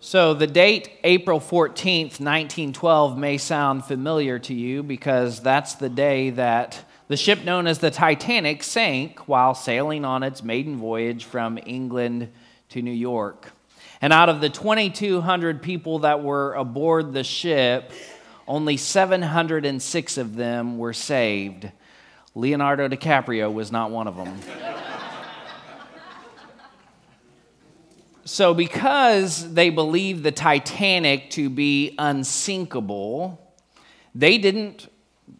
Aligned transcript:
So, 0.00 0.32
the 0.32 0.46
date 0.46 0.90
April 1.02 1.40
14th, 1.40 2.20
1912, 2.20 3.18
may 3.18 3.36
sound 3.36 3.84
familiar 3.84 4.38
to 4.38 4.54
you 4.54 4.84
because 4.84 5.40
that's 5.40 5.74
the 5.74 5.88
day 5.88 6.30
that 6.30 6.84
the 7.08 7.16
ship 7.16 7.42
known 7.42 7.66
as 7.66 7.80
the 7.80 7.90
Titanic 7.90 8.62
sank 8.62 9.26
while 9.26 9.56
sailing 9.56 10.04
on 10.04 10.22
its 10.22 10.44
maiden 10.44 10.76
voyage 10.76 11.24
from 11.24 11.58
England 11.66 12.30
to 12.68 12.80
New 12.80 12.92
York. 12.92 13.50
And 14.00 14.12
out 14.12 14.28
of 14.28 14.40
the 14.40 14.48
2,200 14.48 15.62
people 15.62 15.98
that 16.00 16.22
were 16.22 16.54
aboard 16.54 17.12
the 17.12 17.24
ship, 17.24 17.90
only 18.46 18.76
706 18.76 20.16
of 20.16 20.36
them 20.36 20.78
were 20.78 20.92
saved. 20.92 21.72
Leonardo 22.36 22.86
DiCaprio 22.86 23.52
was 23.52 23.72
not 23.72 23.90
one 23.90 24.06
of 24.06 24.14
them. 24.14 24.77
So, 28.28 28.52
because 28.52 29.54
they 29.54 29.70
believed 29.70 30.22
the 30.22 30.32
Titanic 30.32 31.30
to 31.30 31.48
be 31.48 31.94
unsinkable, 31.98 33.40
they 34.14 34.36
didn't 34.36 34.88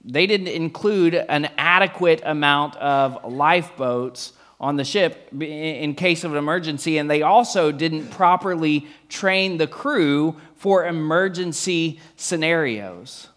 they 0.04 0.26
didn't 0.26 0.48
include 0.48 1.14
an 1.14 1.50
adequate 1.58 2.22
amount 2.24 2.76
of 2.76 3.30
lifeboats 3.30 4.32
on 4.58 4.76
the 4.76 4.84
ship 4.84 5.28
in 5.38 5.94
case 5.94 6.24
of 6.24 6.32
an 6.32 6.38
emergency, 6.38 6.96
and 6.96 7.10
they 7.10 7.20
also 7.20 7.70
didn't 7.70 8.08
properly 8.08 8.86
train 9.10 9.58
the 9.58 9.66
crew 9.66 10.36
for 10.56 10.86
emergency 10.86 12.00
scenarios. 12.16 13.28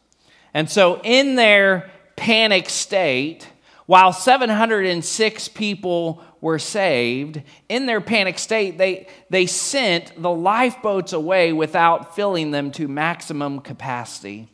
And 0.54 0.70
so, 0.70 1.02
in 1.04 1.36
their 1.36 1.92
panic 2.16 2.70
state, 2.70 3.51
while 3.92 4.14
706 4.14 5.50
people 5.50 6.24
were 6.40 6.60
saved, 6.60 7.42
in 7.68 7.88
their 7.88 8.00
panic 8.00 8.40
state, 8.40 8.78
they, 8.78 9.06
they 9.30 9.46
sent 9.46 10.14
the 10.16 10.32
lifeboats 10.32 11.12
away 11.12 11.52
without 11.52 12.16
filling 12.16 12.52
them 12.52 12.72
to 12.72 12.88
maximum 12.88 13.60
capacity. 13.60 14.48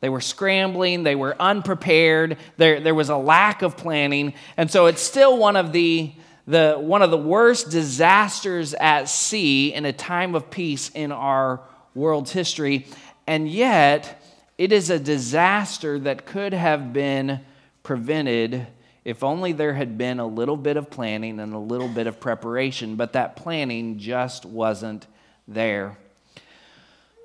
They 0.00 0.10
were 0.10 0.20
scrambling, 0.20 1.02
they 1.02 1.14
were 1.14 1.34
unprepared, 1.40 2.36
there, 2.58 2.78
there 2.78 2.94
was 2.94 3.08
a 3.08 3.16
lack 3.16 3.62
of 3.62 3.78
planning. 3.78 4.34
And 4.58 4.70
so 4.70 4.84
it's 4.84 5.00
still 5.00 5.38
one 5.38 5.56
of 5.56 5.72
the, 5.72 6.12
the, 6.46 6.74
one 6.74 7.00
of 7.00 7.10
the 7.10 7.16
worst 7.16 7.70
disasters 7.70 8.74
at 8.74 9.08
sea 9.08 9.72
in 9.72 9.86
a 9.86 9.94
time 9.94 10.34
of 10.34 10.50
peace 10.50 10.90
in 10.90 11.10
our 11.10 11.62
world's 11.94 12.32
history. 12.32 12.86
And 13.26 13.48
yet, 13.48 14.22
it 14.58 14.72
is 14.72 14.90
a 14.90 14.98
disaster 14.98 15.98
that 16.00 16.26
could 16.26 16.52
have 16.52 16.92
been 16.92 17.40
prevented 17.82 18.66
if 19.04 19.22
only 19.22 19.52
there 19.52 19.74
had 19.74 19.98
been 19.98 20.18
a 20.18 20.26
little 20.26 20.56
bit 20.56 20.76
of 20.76 20.90
planning 20.90 21.38
and 21.38 21.52
a 21.52 21.58
little 21.58 21.88
bit 21.88 22.06
of 22.06 22.20
preparation, 22.20 22.96
but 22.96 23.12
that 23.12 23.36
planning 23.36 23.98
just 23.98 24.46
wasn't 24.46 25.06
there. 25.46 25.98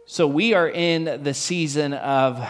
So, 0.06 0.28
we 0.28 0.54
are 0.56 0.68
in 0.68 1.24
the 1.24 1.34
season 1.34 1.94
of 1.94 2.46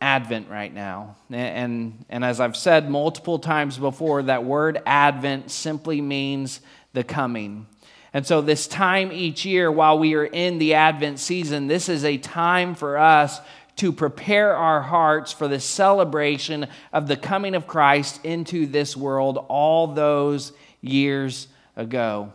Advent 0.00 0.48
right 0.48 0.72
now. 0.72 1.16
And, 1.30 2.04
and 2.08 2.24
as 2.24 2.40
I've 2.40 2.56
said 2.56 2.90
multiple 2.90 3.38
times 3.38 3.78
before, 3.78 4.24
that 4.24 4.44
word 4.44 4.82
Advent 4.84 5.50
simply 5.50 6.00
means 6.00 6.60
the 6.92 7.04
coming. 7.04 7.66
And 8.14 8.26
so, 8.26 8.40
this 8.40 8.66
time 8.66 9.12
each 9.12 9.44
year, 9.44 9.70
while 9.70 9.98
we 9.98 10.14
are 10.14 10.24
in 10.24 10.58
the 10.58 10.74
Advent 10.74 11.20
season, 11.20 11.66
this 11.66 11.88
is 11.88 12.04
a 12.04 12.18
time 12.18 12.74
for 12.74 12.98
us 12.98 13.40
to 13.76 13.92
prepare 13.92 14.54
our 14.54 14.82
hearts 14.82 15.32
for 15.32 15.48
the 15.48 15.60
celebration 15.60 16.68
of 16.92 17.08
the 17.08 17.16
coming 17.16 17.54
of 17.54 17.66
Christ 17.66 18.24
into 18.24 18.66
this 18.66 18.96
world 18.96 19.44
all 19.48 19.88
those 19.88 20.52
years 20.80 21.48
ago. 21.76 22.32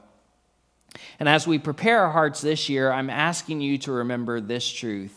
And 1.20 1.30
as 1.30 1.48
we 1.48 1.60
prepare 1.60 2.02
our 2.02 2.12
hearts 2.12 2.42
this 2.42 2.70
year, 2.70 2.92
I'm 2.92 3.10
asking 3.10 3.62
you 3.62 3.78
to 3.80 3.92
remember 3.92 4.42
this 4.42 4.68
truth 4.68 5.14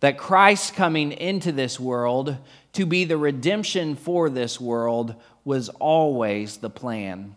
that 0.00 0.16
Christ 0.16 0.74
coming 0.74 1.12
into 1.12 1.52
this 1.52 1.78
world 1.78 2.36
to 2.72 2.86
be 2.86 3.04
the 3.04 3.18
redemption 3.18 3.96
for 3.96 4.30
this 4.30 4.60
world 4.60 5.14
was 5.44 5.68
always 5.68 6.58
the 6.58 6.70
plan. 6.70 7.36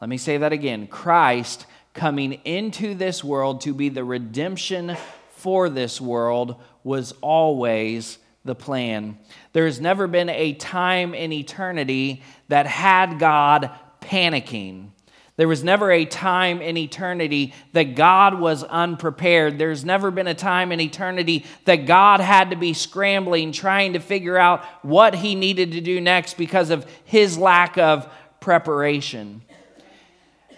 Let 0.00 0.10
me 0.10 0.16
say 0.16 0.38
that 0.38 0.52
again 0.52 0.88
Christ 0.88 1.66
coming 1.94 2.32
into 2.44 2.94
this 2.94 3.22
world 3.22 3.60
to 3.62 3.74
be 3.74 3.88
the 3.88 4.04
redemption 4.04 4.96
for 5.42 5.68
this 5.68 6.00
world 6.00 6.54
was 6.84 7.12
always 7.20 8.18
the 8.44 8.54
plan. 8.54 9.18
There 9.52 9.66
has 9.66 9.80
never 9.80 10.06
been 10.06 10.28
a 10.28 10.52
time 10.54 11.14
in 11.14 11.32
eternity 11.32 12.22
that 12.48 12.66
had 12.66 13.18
God 13.18 13.70
panicking. 14.00 14.90
There 15.36 15.48
was 15.48 15.64
never 15.64 15.90
a 15.90 16.04
time 16.04 16.60
in 16.60 16.76
eternity 16.76 17.54
that 17.72 17.96
God 17.96 18.38
was 18.38 18.62
unprepared. 18.62 19.58
There's 19.58 19.84
never 19.84 20.12
been 20.12 20.28
a 20.28 20.34
time 20.34 20.70
in 20.70 20.80
eternity 20.80 21.44
that 21.64 21.86
God 21.86 22.20
had 22.20 22.50
to 22.50 22.56
be 22.56 22.72
scrambling, 22.72 23.50
trying 23.50 23.94
to 23.94 23.98
figure 23.98 24.38
out 24.38 24.64
what 24.82 25.16
he 25.16 25.34
needed 25.34 25.72
to 25.72 25.80
do 25.80 26.00
next 26.00 26.36
because 26.36 26.70
of 26.70 26.86
his 27.04 27.36
lack 27.36 27.78
of 27.78 28.12
preparation. 28.40 29.42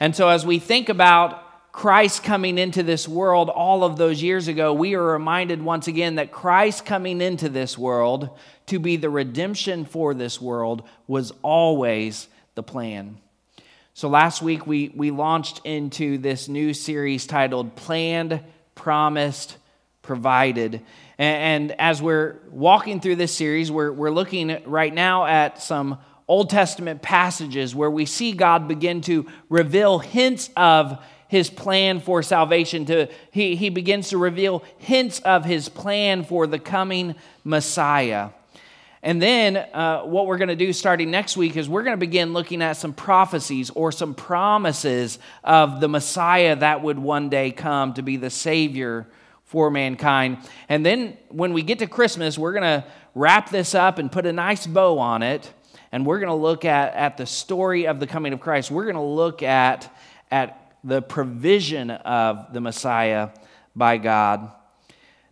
And 0.01 0.15
so, 0.15 0.29
as 0.29 0.45
we 0.45 0.59
think 0.59 0.89
about 0.89 1.41
Christ 1.75 2.23
coming 2.23 2.57
into 2.57 2.85
this 2.85 3.09
world 3.09 3.51
all 3.51 3.83
of 3.83 3.97
those 3.97 4.23
years 4.23 4.47
ago, 4.47 4.73
we 4.73 4.95
are 4.95 5.03
reminded 5.03 5.61
once 5.61 5.89
again 5.89 6.15
that 6.15 6.31
Christ 6.31 6.87
coming 6.87 7.21
into 7.21 7.49
this 7.49 7.77
world 7.77 8.31
to 8.67 8.79
be 8.79 8.97
the 8.97 9.11
redemption 9.11 9.85
for 9.85 10.15
this 10.15 10.41
world 10.41 10.85
was 11.09 11.33
always 11.43 12.29
the 12.55 12.63
plan. 12.63 13.19
So 13.93 14.09
last 14.09 14.41
week 14.41 14.69
we, 14.69 14.93
we 14.95 15.11
launched 15.11 15.63
into 15.65 16.17
this 16.17 16.47
new 16.47 16.75
series 16.75 17.27
titled 17.27 17.75
Planned, 17.75 18.39
Promised, 18.77 19.57
Provided. 20.01 20.75
And, 21.19 21.71
and 21.73 21.81
as 21.81 22.01
we're 22.01 22.37
walking 22.53 23.01
through 23.01 23.17
this 23.17 23.35
series, 23.35 23.73
we're, 23.73 23.91
we're 23.91 24.13
looking 24.13 24.63
right 24.65 24.95
now 24.95 25.27
at 25.27 25.61
some 25.61 25.99
Old 26.29 26.51
Testament 26.51 27.03
passages 27.03 27.75
where 27.75 27.91
we 27.91 28.07
see 28.07 28.31
God 28.31 28.69
begin 28.69 29.01
to 29.03 29.27
reveal 29.49 29.99
hints 29.99 30.51
of 30.57 31.05
his 31.29 31.51
plan 31.51 32.01
for 32.01 32.23
salvation. 32.23 32.85
To, 32.87 33.09
he, 33.31 33.57
he 33.57 33.69
begins 33.71 34.11
to 34.11 34.19
reveal 34.19 34.65
hints 34.79 35.21
of 35.21 35.45
his 35.45 35.69
plan 35.69 36.25
for 36.25 36.47
the 36.47 36.59
coming 36.59 37.15
Messiah. 37.45 38.31
And 39.05 39.21
then 39.21 39.59
uh, 39.59 40.01
what 40.05 40.27
we're 40.27 40.39
going 40.39 40.49
to 40.49 40.57
do 40.57 40.73
starting 40.73 41.11
next 41.11 41.37
week 41.37 41.59
is 41.59 41.69
we're 41.69 41.83
going 41.83 41.93
to 41.93 41.99
begin 42.01 42.33
looking 42.33 42.63
at 42.63 42.79
some 42.79 42.95
prophecies 42.95 43.69
or 43.69 43.93
some 43.93 44.15
promises 44.15 45.19
of 45.45 45.81
the 45.81 45.89
Messiah 45.89 46.57
that 46.57 46.83
would 46.83 46.99
one 46.99 47.29
day 47.29 47.51
come 47.51 47.93
to 47.95 48.03
be 48.03 48.17
the 48.17 48.31
Savior 48.31 49.07
for 49.45 49.71
mankind. 49.71 50.39
And 50.71 50.87
then 50.87 51.19
when 51.29 51.53
we 51.53 51.63
get 51.63 51.81
to 51.81 51.87
Christmas, 51.87 52.39
we're 52.39 52.55
going 52.55 52.63
to 52.63 52.85
wrap 53.15 53.51
this 53.51 53.75
up 53.75 53.99
and 53.99 54.11
put 54.11 54.25
a 54.25 54.33
nice 54.33 54.67
bow 54.67 54.99
on 54.99 55.23
it. 55.23 55.53
And 55.93 56.07
we're 56.07 56.19
going 56.19 56.31
to 56.31 56.35
look 56.35 56.65
at, 56.65 56.95
at 56.95 57.19
the 57.19 57.27
story 57.27 57.87
of 57.87 58.01
the 58.01 58.07
coming 58.07 58.33
of 58.33 58.41
Christ. 58.41 58.71
We're 58.71 58.85
going 58.85 58.95
to 58.95 59.03
look 59.03 59.43
at, 59.43 59.95
at 60.31 60.64
the 60.85 61.03
provision 61.03 61.91
of 61.91 62.53
the 62.53 62.61
Messiah 62.61 63.31
by 63.75 63.97
God. 63.97 64.53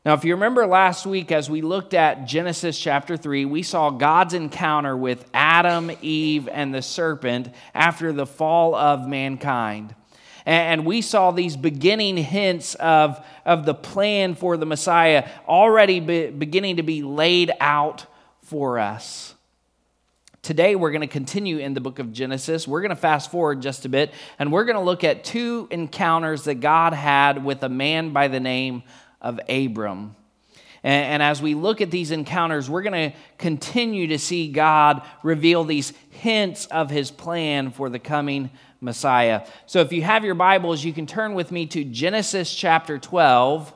Now, 0.05 0.15
if 0.15 0.25
you 0.25 0.35
remember 0.35 0.67
last 0.67 1.07
week, 1.07 1.31
as 1.31 1.49
we 1.49 1.63
looked 1.63 1.95
at 1.95 2.27
Genesis 2.27 2.77
chapter 2.77 3.17
3, 3.17 3.45
we 3.45 3.63
saw 3.63 3.91
God's 3.91 4.35
encounter 4.35 4.97
with 4.97 5.25
Adam, 5.33 5.93
Eve, 6.01 6.49
and 6.49 6.75
the 6.75 6.83
serpent 6.83 7.51
after 7.73 8.13
the 8.13 8.27
fall 8.27 8.75
of 8.75 9.07
mankind. 9.07 9.95
And 10.45 10.85
we 10.85 11.03
saw 11.03 11.31
these 11.31 11.57
beginning 11.57 12.17
hints 12.17 12.75
of, 12.77 13.25
of 13.45 13.65
the 13.65 13.75
plan 13.75 14.35
for 14.35 14.57
the 14.57 14.67
Messiah 14.67 15.29
already 15.47 16.01
be, 16.01 16.31
beginning 16.31 16.79
to 16.79 16.83
be 16.83 17.03
laid 17.03 17.53
out 17.61 18.07
for 18.43 18.81
us. 18.81 19.37
Today, 20.43 20.75
we're 20.75 20.91
going 20.91 21.03
to 21.03 21.07
continue 21.07 21.59
in 21.59 21.73
the 21.73 21.81
book 21.81 22.01
of 22.01 22.13
Genesis. 22.13 22.67
We're 22.67 22.81
going 22.81 22.91
to 22.91 22.97
fast 22.97 23.31
forward 23.31 23.63
just 23.63 23.85
a 23.85 23.89
bit, 23.89 24.13
and 24.41 24.51
we're 24.51 24.65
going 24.65 24.77
to 24.77 24.83
look 24.83 25.05
at 25.05 25.23
two 25.23 25.69
encounters 25.71 26.43
that 26.45 26.57
God 26.57 26.95
had 26.95 27.45
with 27.45 27.63
a 27.63 27.69
man 27.69 28.13
by 28.13 28.27
the 28.27 28.41
name 28.41 28.83
of 29.21 29.39
Abram. 29.49 30.17
And, 30.83 31.23
as 31.23 31.41
we 31.41 31.55
look 31.55 31.81
at 31.81 31.93
these 31.93 32.11
encounters, 32.11 32.69
we're 32.69 32.83
going 32.83 33.13
to 33.13 33.17
continue 33.39 34.09
to 34.09 34.19
see 34.19 34.51
God 34.51 35.03
reveal 35.23 35.63
these 35.63 35.93
hints 36.11 36.67
of 36.67 36.91
his 36.91 37.13
plan 37.13 37.71
for 37.71 37.89
the 37.89 38.01
coming 38.01 38.51
Messiah. 38.81 39.47
So 39.67 39.81
if 39.81 39.93
you 39.93 40.03
have 40.03 40.25
your 40.25 40.35
Bibles, 40.35 40.85
you 40.85 40.93
can 40.93 41.07
turn 41.07 41.35
with 41.35 41.53
me 41.53 41.67
to 41.67 41.85
Genesis 41.85 42.53
chapter 42.53 42.99
12. 42.99 43.73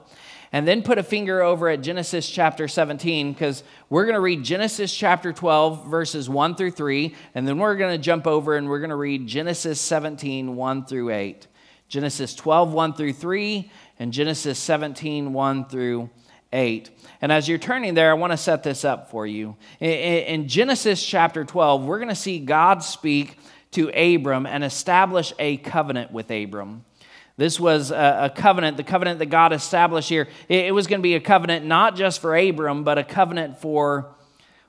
And 0.53 0.67
then 0.67 0.83
put 0.83 0.99
a 0.99 1.03
finger 1.03 1.43
over 1.43 1.69
at 1.69 1.83
Genesis 1.83 2.29
chapter 2.29 2.69
17 2.69 3.33
because 3.33 3.63
we're 3.91 4.05
going 4.05 4.15
to 4.15 4.21
read 4.21 4.45
Genesis 4.45 4.95
chapter 4.95 5.33
12, 5.33 5.87
verses 5.87 6.29
1 6.29 6.55
through 6.55 6.71
3. 6.71 7.15
And 7.35 7.47
then 7.47 7.59
we're 7.59 7.77
going 7.77 7.93
to 7.97 8.03
jump 8.03 8.27
over 8.27 8.57
and 8.57 8.69
we're 8.69 8.79
going 8.79 8.91
to 8.91 8.97
read 8.97 9.27
Genesis 9.27 9.81
17, 9.81 10.57
1 10.57 10.85
through 10.87 11.11
8. 11.11 11.47
Genesis 11.89 12.35
12, 12.35 12.73
1 12.73 12.95
through 12.95 13.13
3, 13.13 13.71
and 13.99 14.13
Genesis 14.13 14.59
17, 14.59 15.33
1 15.33 15.65
through 15.67 16.11
8. 16.53 16.91
And 17.21 17.31
as 17.31 17.49
you're 17.49 17.59
turning 17.59 17.95
there, 17.95 18.11
I 18.11 18.15
want 18.15 18.33
to 18.33 18.37
set 18.37 18.63
this 18.63 18.85
up 18.85 19.11
for 19.11 19.27
you. 19.27 19.57
In 19.81 20.49
Genesis 20.49 21.05
chapter 21.05 21.45
12, 21.45 21.85
we're 21.85 21.99
going 21.99 22.09
to 22.09 22.15
see 22.15 22.41
God 22.41 22.83
speak 22.83 23.39
to 23.73 23.89
Abram 23.91 24.47
and 24.47 24.65
establish 24.65 25.33
a 25.39 25.59
covenant 25.59 26.11
with 26.11 26.31
Abram. 26.31 26.86
This 27.39 27.61
was 27.61 27.91
a, 27.91 28.33
covenant, 28.35 28.79
the 28.79 28.83
covenant 28.83 29.19
that 29.19 29.27
God 29.27 29.53
established 29.53 30.09
here. 30.09 30.29
It, 30.49 30.75
was 30.75 30.87
going 30.87 31.01
to 31.01 31.03
be 31.03 31.17
a 31.17 31.21
covenant 31.21 31.67
not 31.67 31.95
just 31.95 32.21
for 32.21 32.35
Abram, 32.35 32.83
but 32.83 32.97
a 32.97 33.05
covenant 33.05 33.61
for, 33.61 34.15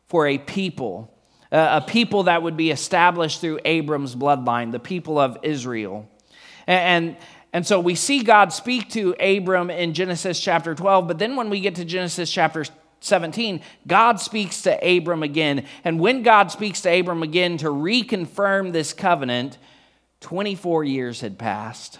for 0.08 0.28
a 0.28 0.38
people, 0.38 1.14
a 1.50 1.81
people 1.81 2.24
that 2.24 2.44
would 2.44 2.58
be 2.58 2.69
established 2.72 3.40
through 3.40 3.62
Abram's 3.64 4.18
bloodline, 4.18 4.74
the 4.74 4.80
people 4.80 5.18
of 5.18 5.38
Israel. 5.44 6.10
And, 6.68 7.16
and 7.54 7.66
so 7.66 7.80
we 7.80 7.96
see 7.96 8.22
God 8.22 8.52
speak 8.52 8.90
to 8.90 9.14
Abram 9.14 9.69
in 9.69 9.94
Genesis 9.94 10.38
chapter 10.38 10.75
12, 10.75 11.08
but 11.08 11.19
then 11.19 11.38
when 11.38 11.50
we 11.50 11.62
get 11.62 11.75
to 11.75 11.86
Genesis 11.86 12.30
chapter 12.30 12.66
17, 13.00 13.62
God 13.86 14.19
speaks 14.19 14.64
to 14.64 14.98
Abram 14.98 15.24
again. 15.24 15.66
And 15.86 16.02
when 16.02 16.22
God 16.22 16.52
speaks 16.52 16.81
to 16.81 16.90
Abram 16.90 17.24
again 17.24 17.58
to 17.60 17.68
reconfirm 17.68 18.74
this 18.74 18.92
covenant, 18.92 19.58
24 20.19 20.84
years 20.84 21.22
had 21.22 21.40
passed. 21.40 22.00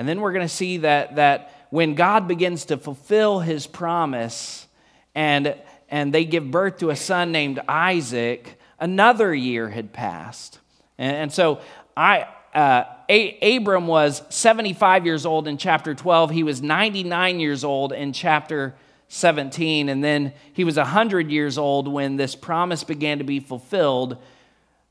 And 0.00 0.08
then 0.08 0.22
we're 0.22 0.32
going 0.32 0.46
to 0.46 0.48
see 0.48 0.78
that, 0.78 1.16
that 1.16 1.66
when 1.68 1.94
God 1.94 2.26
begins 2.26 2.64
to 2.64 2.78
fulfill 2.78 3.40
his 3.40 3.66
promise 3.66 4.66
and, 5.14 5.54
and 5.90 6.10
they 6.10 6.24
give 6.24 6.50
birth 6.50 6.78
to 6.78 6.88
a 6.88 6.96
son 6.96 7.32
named 7.32 7.60
Isaac, 7.68 8.58
another 8.78 9.34
year 9.34 9.68
had 9.68 9.92
passed. 9.92 10.58
And, 10.96 11.14
and 11.14 11.30
so 11.30 11.60
I, 11.94 12.26
uh, 12.54 12.84
a- 13.10 13.56
Abram 13.58 13.86
was 13.86 14.22
75 14.30 15.04
years 15.04 15.26
old 15.26 15.46
in 15.46 15.58
chapter 15.58 15.94
12. 15.94 16.30
He 16.30 16.44
was 16.44 16.62
99 16.62 17.38
years 17.38 17.62
old 17.62 17.92
in 17.92 18.14
chapter 18.14 18.74
17. 19.08 19.90
And 19.90 20.02
then 20.02 20.32
he 20.54 20.64
was 20.64 20.78
100 20.78 21.30
years 21.30 21.58
old 21.58 21.88
when 21.88 22.16
this 22.16 22.34
promise 22.34 22.84
began 22.84 23.18
to 23.18 23.24
be 23.24 23.38
fulfilled 23.38 24.16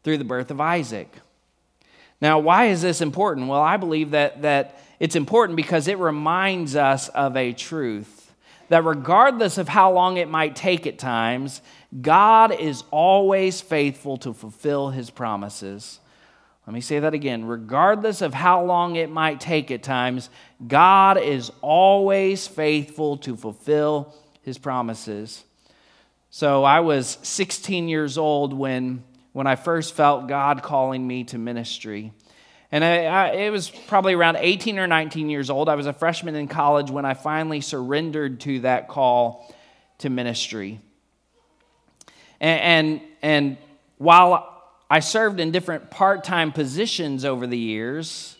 through 0.03 0.19
the 0.19 0.23
birth 0.23 0.51
of 0.51 0.61
Isaac. 0.61 1.11
Now, 2.21 2.37
why 2.37 2.65
is 2.65 2.83
this 2.83 3.01
important? 3.01 3.47
Well, 3.47 3.59
I 3.59 3.77
believe 3.77 4.11
that, 4.11 4.43
that 4.43 4.79
it's 4.99 5.15
important 5.15 5.55
because 5.55 5.87
it 5.87 5.97
reminds 5.97 6.75
us 6.75 7.09
of 7.09 7.37
a 7.37 7.53
truth 7.53 8.19
that 8.69 8.83
regardless 8.85 9.57
of 9.57 9.67
how 9.67 9.91
long 9.91 10.17
it 10.17 10.29
might 10.29 10.55
take 10.55 10.85
at 10.85 10.99
times, 10.99 11.61
God 12.01 12.51
is 12.51 12.83
always 12.91 13.61
faithful 13.61 14.17
to 14.17 14.33
fulfill 14.33 14.89
his 14.89 15.09
promises. 15.09 15.99
Let 16.67 16.73
me 16.75 16.81
say 16.81 16.99
that 16.99 17.15
again. 17.15 17.45
Regardless 17.45 18.21
of 18.21 18.33
how 18.33 18.63
long 18.63 18.95
it 18.95 19.09
might 19.09 19.39
take 19.39 19.71
at 19.71 19.81
times, 19.81 20.29
God 20.67 21.19
is 21.19 21.51
always 21.61 22.47
faithful 22.47 23.17
to 23.17 23.35
fulfill 23.35 24.13
his 24.43 24.59
promises. 24.59 25.43
So 26.29 26.63
I 26.63 26.81
was 26.81 27.17
16 27.23 27.87
years 27.87 28.19
old 28.19 28.53
when, 28.53 29.03
when 29.31 29.47
I 29.47 29.55
first 29.55 29.95
felt 29.95 30.27
God 30.27 30.61
calling 30.61 31.07
me 31.07 31.23
to 31.25 31.39
ministry. 31.39 32.13
And 32.71 32.83
I, 32.83 33.05
I, 33.05 33.27
it 33.31 33.49
was 33.49 33.69
probably 33.69 34.13
around 34.13 34.37
18 34.37 34.77
or 34.77 34.87
19 34.87 35.29
years 35.29 35.49
old. 35.49 35.69
I 35.69 35.75
was 35.75 35.87
a 35.87 35.93
freshman 35.93 36.35
in 36.35 36.47
college 36.47 36.91
when 36.91 37.05
I 37.05 37.15
finally 37.15 37.61
surrendered 37.61 38.41
to 38.41 38.59
that 38.61 38.87
call 38.87 39.53
to 39.99 40.09
ministry. 40.09 40.79
And, 42.39 42.61
and, 42.61 43.01
and 43.21 43.57
while 43.97 44.59
I 44.91 45.01
served 45.01 45.39
in 45.39 45.51
different 45.51 45.91
part 45.91 46.23
time 46.23 46.51
positions 46.51 47.23
over 47.23 47.45
the 47.45 47.57
years. 47.57 48.35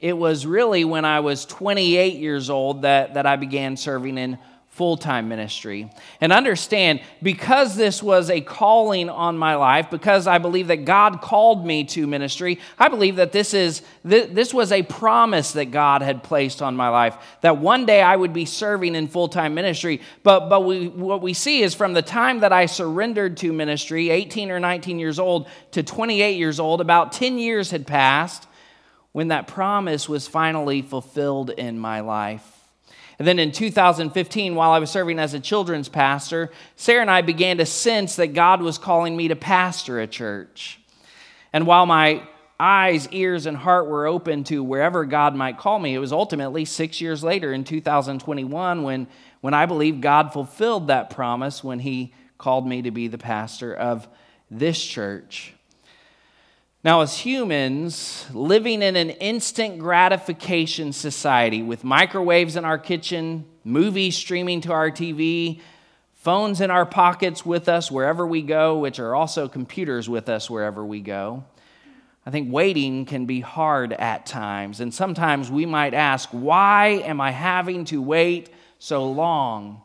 It 0.00 0.12
was 0.12 0.44
really 0.44 0.84
when 0.84 1.06
I 1.06 1.20
was 1.20 1.46
28 1.46 2.16
years 2.16 2.50
old 2.50 2.82
that, 2.82 3.14
that 3.14 3.24
I 3.24 3.36
began 3.36 3.78
serving 3.78 4.18
in 4.18 4.38
full 4.74 4.96
time 4.96 5.28
ministry. 5.28 5.88
And 6.20 6.32
understand, 6.32 7.00
because 7.22 7.76
this 7.76 8.02
was 8.02 8.28
a 8.28 8.40
calling 8.40 9.08
on 9.08 9.38
my 9.38 9.54
life, 9.54 9.88
because 9.88 10.26
I 10.26 10.38
believe 10.38 10.66
that 10.66 10.84
God 10.84 11.20
called 11.20 11.64
me 11.64 11.84
to 11.84 12.08
ministry, 12.08 12.58
I 12.76 12.88
believe 12.88 13.16
that 13.16 13.30
this, 13.30 13.54
is, 13.54 13.82
this 14.02 14.52
was 14.52 14.72
a 14.72 14.82
promise 14.82 15.52
that 15.52 15.66
God 15.66 16.02
had 16.02 16.24
placed 16.24 16.60
on 16.60 16.74
my 16.74 16.88
life, 16.88 17.16
that 17.42 17.58
one 17.58 17.86
day 17.86 18.02
I 18.02 18.16
would 18.16 18.32
be 18.32 18.46
serving 18.46 18.96
in 18.96 19.06
full 19.06 19.28
time 19.28 19.54
ministry. 19.54 20.00
But, 20.24 20.48
but 20.48 20.64
we, 20.64 20.88
what 20.88 21.22
we 21.22 21.34
see 21.34 21.62
is 21.62 21.72
from 21.72 21.92
the 21.92 22.02
time 22.02 22.40
that 22.40 22.52
I 22.52 22.66
surrendered 22.66 23.36
to 23.38 23.52
ministry, 23.52 24.10
18 24.10 24.50
or 24.50 24.58
19 24.58 24.98
years 24.98 25.20
old, 25.20 25.46
to 25.70 25.84
28 25.84 26.36
years 26.36 26.58
old, 26.58 26.80
about 26.80 27.12
10 27.12 27.38
years 27.38 27.70
had 27.70 27.86
passed 27.86 28.48
when 29.12 29.28
that 29.28 29.46
promise 29.46 30.08
was 30.08 30.26
finally 30.26 30.82
fulfilled 30.82 31.50
in 31.50 31.78
my 31.78 32.00
life. 32.00 32.53
And 33.18 33.28
then 33.28 33.38
in 33.38 33.52
2015, 33.52 34.54
while 34.54 34.70
I 34.70 34.78
was 34.78 34.90
serving 34.90 35.18
as 35.18 35.34
a 35.34 35.40
children's 35.40 35.88
pastor, 35.88 36.50
Sarah 36.76 37.02
and 37.02 37.10
I 37.10 37.22
began 37.22 37.58
to 37.58 37.66
sense 37.66 38.16
that 38.16 38.28
God 38.28 38.60
was 38.60 38.78
calling 38.78 39.16
me 39.16 39.28
to 39.28 39.36
pastor 39.36 40.00
a 40.00 40.06
church. 40.06 40.80
And 41.52 41.66
while 41.66 41.86
my 41.86 42.22
eyes, 42.58 43.08
ears, 43.10 43.46
and 43.46 43.56
heart 43.56 43.86
were 43.86 44.06
open 44.06 44.44
to 44.44 44.62
wherever 44.62 45.04
God 45.04 45.34
might 45.34 45.58
call 45.58 45.78
me, 45.78 45.94
it 45.94 45.98
was 45.98 46.12
ultimately 46.12 46.64
six 46.64 47.00
years 47.00 47.22
later 47.22 47.52
in 47.52 47.64
2021 47.64 48.82
when, 48.82 49.06
when 49.40 49.54
I 49.54 49.66
believe 49.66 50.00
God 50.00 50.32
fulfilled 50.32 50.88
that 50.88 51.10
promise 51.10 51.62
when 51.62 51.78
He 51.78 52.12
called 52.38 52.66
me 52.66 52.82
to 52.82 52.90
be 52.90 53.08
the 53.08 53.18
pastor 53.18 53.74
of 53.74 54.08
this 54.50 54.82
church. 54.82 55.53
Now, 56.84 57.00
as 57.00 57.16
humans 57.16 58.26
living 58.34 58.82
in 58.82 58.94
an 58.94 59.08
instant 59.08 59.78
gratification 59.78 60.92
society 60.92 61.62
with 61.62 61.82
microwaves 61.82 62.56
in 62.56 62.66
our 62.66 62.76
kitchen, 62.76 63.46
movies 63.64 64.18
streaming 64.18 64.60
to 64.60 64.72
our 64.72 64.90
TV, 64.90 65.62
phones 66.12 66.60
in 66.60 66.70
our 66.70 66.84
pockets 66.84 67.46
with 67.46 67.70
us 67.70 67.90
wherever 67.90 68.26
we 68.26 68.42
go, 68.42 68.80
which 68.80 68.98
are 68.98 69.14
also 69.14 69.48
computers 69.48 70.10
with 70.10 70.28
us 70.28 70.50
wherever 70.50 70.84
we 70.84 71.00
go, 71.00 71.44
I 72.26 72.30
think 72.30 72.52
waiting 72.52 73.06
can 73.06 73.24
be 73.24 73.40
hard 73.40 73.94
at 73.94 74.26
times. 74.26 74.80
And 74.80 74.92
sometimes 74.92 75.50
we 75.50 75.64
might 75.64 75.94
ask, 75.94 76.28
why 76.32 77.00
am 77.02 77.18
I 77.18 77.30
having 77.30 77.86
to 77.86 78.02
wait 78.02 78.50
so 78.78 79.10
long? 79.10 79.80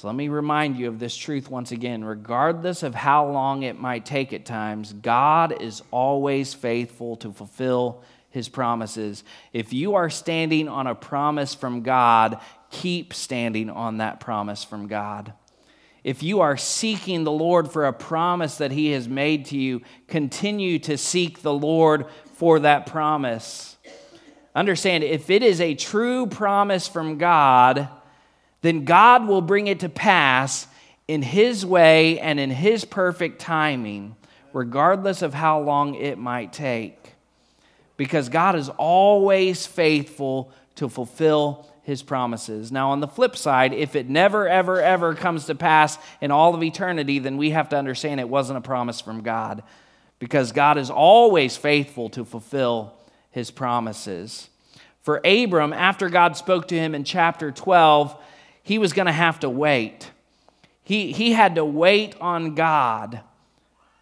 So 0.00 0.06
let 0.06 0.16
me 0.16 0.28
remind 0.28 0.78
you 0.78 0.88
of 0.88 0.98
this 0.98 1.14
truth 1.14 1.50
once 1.50 1.72
again. 1.72 2.02
Regardless 2.02 2.82
of 2.82 2.94
how 2.94 3.28
long 3.28 3.64
it 3.64 3.78
might 3.78 4.06
take 4.06 4.32
at 4.32 4.46
times, 4.46 4.94
God 4.94 5.60
is 5.60 5.82
always 5.90 6.54
faithful 6.54 7.16
to 7.16 7.30
fulfill 7.30 8.02
his 8.30 8.48
promises. 8.48 9.24
If 9.52 9.74
you 9.74 9.96
are 9.96 10.08
standing 10.08 10.70
on 10.70 10.86
a 10.86 10.94
promise 10.94 11.54
from 11.54 11.82
God, 11.82 12.40
keep 12.70 13.12
standing 13.12 13.68
on 13.68 13.98
that 13.98 14.20
promise 14.20 14.64
from 14.64 14.86
God. 14.86 15.34
If 16.02 16.22
you 16.22 16.40
are 16.40 16.56
seeking 16.56 17.24
the 17.24 17.30
Lord 17.30 17.70
for 17.70 17.84
a 17.84 17.92
promise 17.92 18.56
that 18.56 18.70
he 18.72 18.92
has 18.92 19.06
made 19.06 19.44
to 19.46 19.58
you, 19.58 19.82
continue 20.08 20.78
to 20.78 20.96
seek 20.96 21.42
the 21.42 21.52
Lord 21.52 22.06
for 22.36 22.60
that 22.60 22.86
promise. 22.86 23.76
Understand, 24.54 25.04
if 25.04 25.28
it 25.28 25.42
is 25.42 25.60
a 25.60 25.74
true 25.74 26.26
promise 26.26 26.88
from 26.88 27.18
God, 27.18 27.90
then 28.62 28.84
God 28.84 29.26
will 29.26 29.40
bring 29.40 29.66
it 29.66 29.80
to 29.80 29.88
pass 29.88 30.66
in 31.08 31.22
His 31.22 31.64
way 31.64 32.18
and 32.20 32.38
in 32.38 32.50
His 32.50 32.84
perfect 32.84 33.40
timing, 33.40 34.16
regardless 34.52 35.22
of 35.22 35.34
how 35.34 35.60
long 35.60 35.94
it 35.94 36.18
might 36.18 36.52
take. 36.52 37.14
Because 37.96 38.28
God 38.28 38.56
is 38.56 38.68
always 38.68 39.66
faithful 39.66 40.52
to 40.76 40.88
fulfill 40.88 41.68
His 41.82 42.02
promises. 42.02 42.70
Now, 42.70 42.90
on 42.90 43.00
the 43.00 43.08
flip 43.08 43.36
side, 43.36 43.72
if 43.72 43.96
it 43.96 44.08
never, 44.08 44.48
ever, 44.48 44.80
ever 44.80 45.14
comes 45.14 45.46
to 45.46 45.54
pass 45.54 45.98
in 46.20 46.30
all 46.30 46.54
of 46.54 46.62
eternity, 46.62 47.18
then 47.18 47.36
we 47.36 47.50
have 47.50 47.68
to 47.70 47.76
understand 47.76 48.20
it 48.20 48.28
wasn't 48.28 48.58
a 48.58 48.62
promise 48.62 49.00
from 49.00 49.22
God. 49.22 49.62
Because 50.18 50.52
God 50.52 50.76
is 50.76 50.90
always 50.90 51.56
faithful 51.56 52.10
to 52.10 52.24
fulfill 52.24 52.94
His 53.30 53.50
promises. 53.50 54.50
For 55.02 55.20
Abram, 55.24 55.72
after 55.72 56.10
God 56.10 56.36
spoke 56.36 56.68
to 56.68 56.78
him 56.78 56.94
in 56.94 57.04
chapter 57.04 57.50
12, 57.50 58.16
he 58.70 58.78
was 58.78 58.92
going 58.92 59.06
to 59.06 59.12
have 59.12 59.40
to 59.40 59.50
wait. 59.50 60.08
He, 60.84 61.10
he 61.10 61.32
had 61.32 61.56
to 61.56 61.64
wait 61.64 62.14
on 62.20 62.54
God 62.54 63.20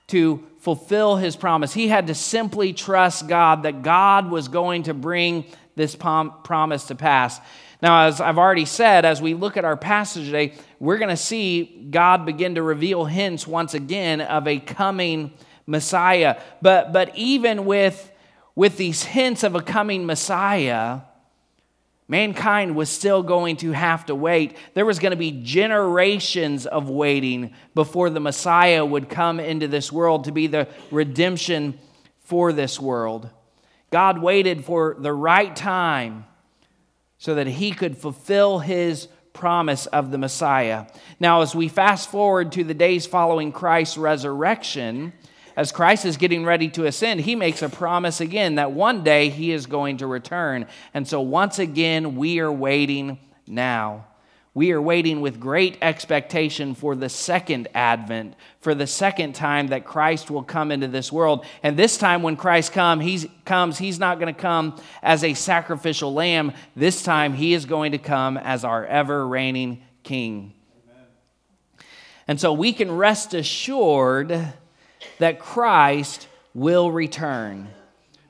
to 0.09 0.45
fulfill 0.59 1.17
his 1.17 1.37
promise. 1.37 1.73
He 1.73 1.89
had 1.89 2.09
to 2.09 2.15
simply 2.15 2.75
trust 2.75 3.29
God 3.29 3.63
that 3.63 3.81
God 3.81 4.31
was 4.31 4.49
going 4.49 4.83
to 4.83 4.93
bring 4.93 5.47
this 5.75 5.97
prom- 5.97 6.35
promise 6.45 6.89
to 6.89 6.95
pass. 6.95 7.41
Now, 7.81 8.09
as 8.09 8.21
I've 8.21 8.37
already 8.37 8.67
said, 8.67 9.07
as 9.07 9.23
we 9.23 9.33
look 9.33 9.57
at 9.57 9.65
our 9.65 9.75
passage 9.75 10.27
today, 10.27 10.53
we're 10.79 10.99
going 10.99 11.09
to 11.09 11.17
see 11.17 11.89
God 11.91 12.27
begin 12.27 12.57
to 12.57 12.63
reveal 12.63 13.07
hints 13.07 13.47
once 13.47 13.73
again 13.73 14.21
of 14.21 14.47
a 14.47 14.61
coming 14.61 15.33
Messiah. 15.67 16.39
But, 16.61 16.93
but 16.93 17.17
even 17.17 17.65
with, 17.65 18.13
with 18.55 18.77
these 18.77 19.03
hints 19.03 19.45
of 19.45 19.55
a 19.55 19.63
coming 19.63 20.05
Messiah, 20.05 21.01
Mankind 22.11 22.75
was 22.75 22.89
still 22.89 23.23
going 23.23 23.57
to 23.59 23.73
have 23.73 24.07
to 24.07 24.15
wait. 24.15 24.57
There 24.73 24.87
was 24.87 24.99
going 24.99 25.11
to 25.11 25.17
be 25.17 25.31
generations 25.31 26.67
of 26.67 26.89
waiting 26.89 27.53
before 27.75 28.09
the 28.09 28.19
Messiah 28.19 28.85
would 28.85 29.11
come 29.11 29.39
into 29.39 29.69
this 29.69 29.93
world 29.93 30.25
to 30.25 30.33
be 30.33 30.47
the 30.47 30.69
redemption 30.91 31.79
for 32.21 32.55
this 32.55 32.81
world. 32.81 33.29
God 33.91 34.23
waited 34.23 34.65
for 34.65 34.97
the 34.99 35.13
right 35.13 35.55
time 35.55 36.25
so 37.19 37.35
that 37.35 37.47
he 37.47 37.73
could 37.73 37.99
fulfill 37.99 38.59
his 38.61 39.09
promise 39.35 39.87
of 39.87 40.11
the 40.11 40.19
Messiah. 40.19 40.87
Now, 41.21 41.43
as 41.43 41.55
we 41.55 41.69
fast 41.69 42.11
forward 42.11 42.53
to 42.53 42.65
the 42.65 42.75
days 42.75 43.07
following 43.07 43.53
Christ's 43.53 43.99
resurrection, 43.99 45.13
as 45.59 45.73
Christ 45.73 46.05
is 46.05 46.17
getting 46.17 46.45
ready 46.45 46.69
to 46.69 46.87
ascend, 46.87 47.19
he 47.23 47.35
makes 47.35 47.63
a 47.63 47.69
promise 47.69 48.21
again 48.21 48.55
that 48.55 48.71
one 48.71 49.03
day 49.03 49.29
he 49.29 49.51
is 49.51 49.67
going 49.67 49.97
to 49.97 50.07
return. 50.07 50.69
And 50.95 51.07
so, 51.07 51.21
once 51.21 51.59
again, 51.59 52.15
we 52.15 52.39
are 52.39 52.53
waiting 52.53 53.19
now. 53.45 54.07
We 54.55 54.71
are 54.71 54.81
waiting 54.81 55.21
with 55.21 55.41
great 55.41 55.77
expectation 55.83 56.77
for 56.77 56.95
the 56.95 57.09
second 57.09 57.67
advent, 57.75 58.35
for 58.61 58.73
the 58.73 58.87
second 58.87 59.35
time 59.35 59.67
that 59.69 59.85
Christ 59.85 60.31
will 60.31 60.45
come 60.45 60.71
into 60.71 60.87
this 60.87 61.11
world. 61.11 61.45
And 61.65 61.77
this 61.77 61.97
time, 61.97 62.23
when 62.23 62.37
Christ 62.37 62.73
come, 62.73 63.01
he's, 63.01 63.27
comes, 63.45 63.79
he's 63.79 63.99
not 63.99 64.21
going 64.21 64.33
to 64.33 64.41
come 64.41 64.81
as 65.03 65.25
a 65.25 65.35
sacrificial 65.35 66.15
lamb. 66.15 66.53
This 66.77 67.03
time, 67.03 67.35
he 67.35 67.53
is 67.53 67.65
going 67.65 67.91
to 67.91 67.99
come 67.99 68.37
as 68.37 68.63
our 68.63 68.87
ever 68.87 69.27
reigning 69.27 69.83
king. 70.05 70.53
Amen. 70.87 71.07
And 72.29 72.41
so 72.41 72.53
we 72.53 72.73
can 72.73 72.93
rest 72.93 73.35
assured 73.35 74.53
that 75.19 75.39
Christ 75.39 76.29
will 76.55 76.91
return. 76.91 77.69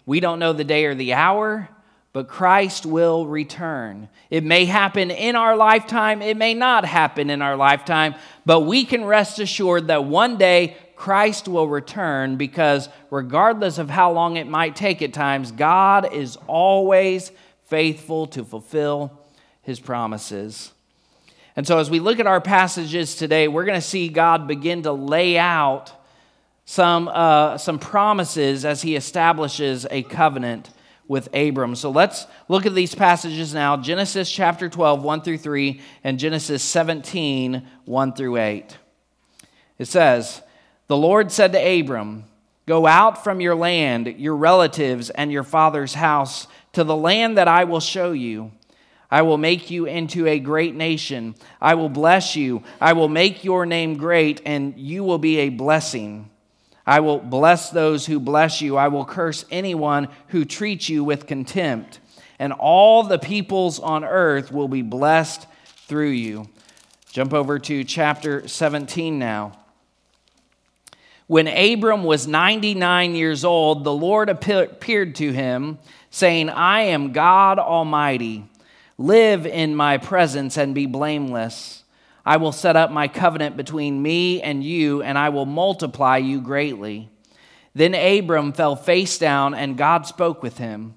We 0.07 0.21
don't 0.21 0.39
know 0.39 0.53
the 0.53 0.65
day 0.65 0.85
or 0.87 0.95
the 0.95 1.15
hour, 1.15 1.69
but 2.13 2.29
Christ 2.29 2.87
will 2.87 3.27
return. 3.27 4.09
It 4.31 4.43
may 4.43 4.65
happen 4.65 5.11
in 5.11 5.37
our 5.37 5.57
lifetime, 5.57 6.23
it 6.23 6.37
may 6.37 6.55
not 6.55 6.85
happen 6.85 7.31
in 7.31 7.43
our 7.43 7.57
lifetime, 7.57 8.15
but 8.47 8.61
we 8.61 8.85
can 8.85 9.05
rest 9.05 9.39
assured 9.39 9.89
that 9.89 10.05
one 10.05 10.37
day 10.37 10.77
Christ 10.97 11.47
will 11.47 11.69
return 11.69 12.37
because, 12.37 12.89
regardless 13.11 13.79
of 13.79 13.89
how 13.89 14.11
long 14.11 14.37
it 14.37 14.49
might 14.49 14.75
take 14.75 15.01
at 15.01 15.13
times, 15.13 15.53
God 15.53 16.13
is 16.13 16.37
always 16.49 17.31
faithful 17.67 18.27
to 18.29 18.45
fulfill 18.45 19.13
his 19.63 19.79
promises. 19.79 20.73
And 21.55 21.67
so, 21.67 21.79
as 21.79 21.89
we 21.91 22.01
look 22.01 22.19
at 22.19 22.27
our 22.27 22.41
passages 22.41 23.15
today, 23.15 23.47
we're 23.47 23.65
going 23.65 23.81
to 23.81 23.87
see 23.87 24.09
God 24.09 24.49
begin 24.49 24.83
to 24.83 24.93
lay 24.93 25.39
out 25.39 25.93
some, 26.71 27.09
uh, 27.09 27.57
some 27.57 27.79
promises 27.79 28.67
as 28.67 28.83
he 28.83 28.95
establishes 28.95 29.87
a 29.91 30.03
covenant 30.03 30.69
with 31.09 31.35
Abram. 31.35 31.75
So 31.75 31.89
let's 31.89 32.27
look 32.47 32.67
at 32.67 32.75
these 32.75 32.95
passages 32.95 33.55
now 33.55 33.79
Genesis 33.79 34.31
chapter 34.31 34.69
12, 34.69 35.03
1 35.03 35.23
through 35.23 35.39
3, 35.39 35.81
and 36.05 36.19
Genesis 36.19 36.63
17, 36.63 37.67
1 37.87 38.13
through 38.13 38.37
8. 38.37 38.77
It 39.79 39.87
says, 39.87 40.43
The 40.89 40.97
Lord 40.99 41.33
said 41.33 41.53
to 41.53 41.59
Abram, 41.59 42.25
Go 42.67 42.87
out 42.87 43.25
from 43.25 43.41
your 43.41 43.55
land, 43.55 44.07
your 44.19 44.37
relatives, 44.37 45.09
and 45.09 45.33
your 45.33 45.45
father's 45.45 45.95
house 45.95 46.49
to 46.75 46.85
the 46.85 46.95
land 46.95 47.39
that 47.39 47.49
I 47.49 47.65
will 47.65 47.81
show 47.81 48.13
you. 48.13 48.53
I 49.11 49.23
will 49.23 49.39
make 49.39 49.71
you 49.71 49.87
into 49.87 50.27
a 50.27 50.39
great 50.39 50.75
nation. 50.75 51.35
I 51.63 51.77
will 51.77 51.89
bless 51.89 52.37
you. 52.37 52.63
I 52.79 52.93
will 52.93 53.09
make 53.09 53.43
your 53.43 53.65
name 53.65 53.97
great, 53.97 54.43
and 54.45 54.79
you 54.79 55.03
will 55.03 55.17
be 55.17 55.39
a 55.39 55.49
blessing. 55.49 56.29
I 56.89 57.01
will 57.01 57.19
bless 57.19 57.69
those 57.69 58.07
who 58.07 58.19
bless 58.19 58.63
you. 58.63 58.79
I 58.79 58.89
will 58.89 59.05
curse 59.05 59.45
anyone 59.51 60.09
who 60.29 60.47
treats 60.47 60.89
you 60.89 61.05
with 61.05 61.27
contempt. 61.27 62.01
And 62.39 62.51
all 62.51 63.03
the 63.03 63.19
peoples 63.19 63.79
on 63.79 64.05
earth 64.05 64.51
will 64.51 64.69
be 64.69 64.81
blessed 64.81 65.47
through 65.87 66.13
you. 66.13 66.49
Jump 67.13 67.35
over 67.35 67.59
to 67.59 67.85
chapter 67.85 68.49
17 68.49 69.19
now. 69.19 69.53
When 71.27 71.47
Abram 71.47 72.05
was 72.05 72.27
99 72.27 73.15
years 73.15 73.45
old, 73.45 73.85
the 73.85 73.93
Lord 73.93 74.31
appeared 74.31 75.15
to 75.17 75.31
him, 75.31 75.79
saying, 76.09 76.49
I 76.49 76.81
am 76.85 77.13
God 77.13 77.59
Almighty. 77.59 78.45
Live 78.97 79.47
in 79.47 79.77
my 79.77 79.99
presence 79.99 80.57
and 80.57 80.75
be 80.75 80.87
blameless. 80.87 81.85
I 82.29 82.37
will 82.37 82.53
set 82.53 82.77
up 82.77 82.91
my 82.91 83.09
covenant 83.09 83.57
between 83.57 84.03
me 84.03 84.43
and 84.43 84.63
you, 84.63 85.01
and 85.03 85.17
I 85.17 85.31
will 85.31 85.47
multiply 85.47 86.19
you 86.19 86.43
greatly. 86.43 87.09
Then 87.73 87.95
Abram 87.95 88.53
fell 88.53 88.77
face 88.77 89.17
down, 89.17 89.55
and 89.55 89.79
God 89.79 90.07
spoke 90.07 90.43
with 90.43 90.59
him 90.59 90.95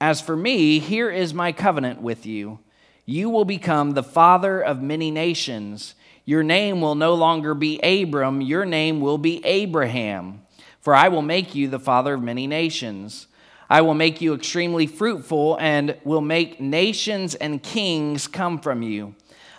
As 0.00 0.22
for 0.22 0.34
me, 0.34 0.78
here 0.78 1.10
is 1.10 1.34
my 1.34 1.52
covenant 1.52 2.00
with 2.00 2.24
you. 2.24 2.60
You 3.04 3.28
will 3.28 3.44
become 3.44 3.90
the 3.90 4.02
father 4.02 4.58
of 4.58 4.80
many 4.80 5.10
nations. 5.10 5.96
Your 6.24 6.42
name 6.42 6.80
will 6.80 6.94
no 6.94 7.12
longer 7.12 7.52
be 7.52 7.78
Abram, 7.80 8.40
your 8.40 8.64
name 8.64 9.02
will 9.02 9.18
be 9.18 9.44
Abraham, 9.44 10.46
for 10.80 10.94
I 10.94 11.08
will 11.08 11.20
make 11.20 11.54
you 11.54 11.68
the 11.68 11.78
father 11.78 12.14
of 12.14 12.22
many 12.22 12.46
nations. 12.46 13.26
I 13.68 13.82
will 13.82 13.92
make 13.92 14.22
you 14.22 14.32
extremely 14.32 14.86
fruitful, 14.86 15.58
and 15.60 15.98
will 16.04 16.22
make 16.22 16.58
nations 16.58 17.34
and 17.34 17.62
kings 17.62 18.26
come 18.26 18.58
from 18.58 18.80
you. 18.80 19.14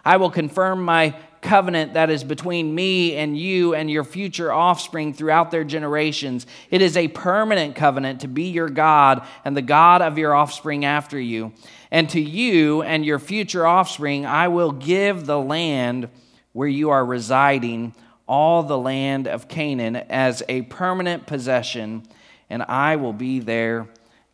I 0.05 0.17
will 0.17 0.29
confirm 0.29 0.85
my 0.85 1.15
covenant 1.41 1.93
that 1.93 2.09
is 2.09 2.23
between 2.23 2.73
me 2.73 3.15
and 3.15 3.37
you 3.37 3.75
and 3.75 3.89
your 3.89 4.03
future 4.03 4.51
offspring 4.51 5.13
throughout 5.13 5.51
their 5.51 5.63
generations. 5.63 6.45
It 6.71 6.81
is 6.81 6.97
a 6.97 7.07
permanent 7.07 7.75
covenant 7.75 8.21
to 8.21 8.27
be 8.27 8.49
your 8.49 8.69
God 8.69 9.25
and 9.45 9.55
the 9.55 9.61
God 9.61 10.01
of 10.01 10.17
your 10.17 10.33
offspring 10.33 10.85
after 10.85 11.19
you. 11.19 11.53
And 11.91 12.09
to 12.09 12.19
you 12.19 12.81
and 12.81 13.05
your 13.05 13.19
future 13.19 13.65
offspring, 13.65 14.25
I 14.25 14.47
will 14.47 14.71
give 14.71 15.25
the 15.25 15.39
land 15.39 16.09
where 16.51 16.67
you 16.67 16.89
are 16.89 17.05
residing, 17.05 17.93
all 18.27 18.63
the 18.63 18.77
land 18.77 19.27
of 19.27 19.47
Canaan, 19.47 19.95
as 19.95 20.41
a 20.49 20.63
permanent 20.63 21.27
possession, 21.27 22.03
and 22.49 22.63
I 22.63 22.95
will 22.95 23.13
be 23.13 23.39
their 23.39 23.87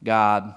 God. 0.04 0.56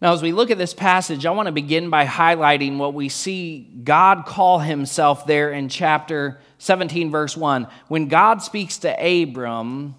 Now, 0.00 0.12
as 0.12 0.22
we 0.22 0.30
look 0.30 0.52
at 0.52 0.58
this 0.58 0.74
passage, 0.74 1.26
I 1.26 1.32
want 1.32 1.46
to 1.46 1.52
begin 1.52 1.90
by 1.90 2.06
highlighting 2.06 2.76
what 2.76 2.94
we 2.94 3.08
see 3.08 3.68
God 3.82 4.26
call 4.26 4.60
himself 4.60 5.26
there 5.26 5.50
in 5.50 5.68
chapter 5.68 6.40
17, 6.58 7.10
verse 7.10 7.36
1. 7.36 7.66
When 7.88 8.06
God 8.06 8.40
speaks 8.40 8.78
to 8.78 8.90
Abram, 8.90 9.96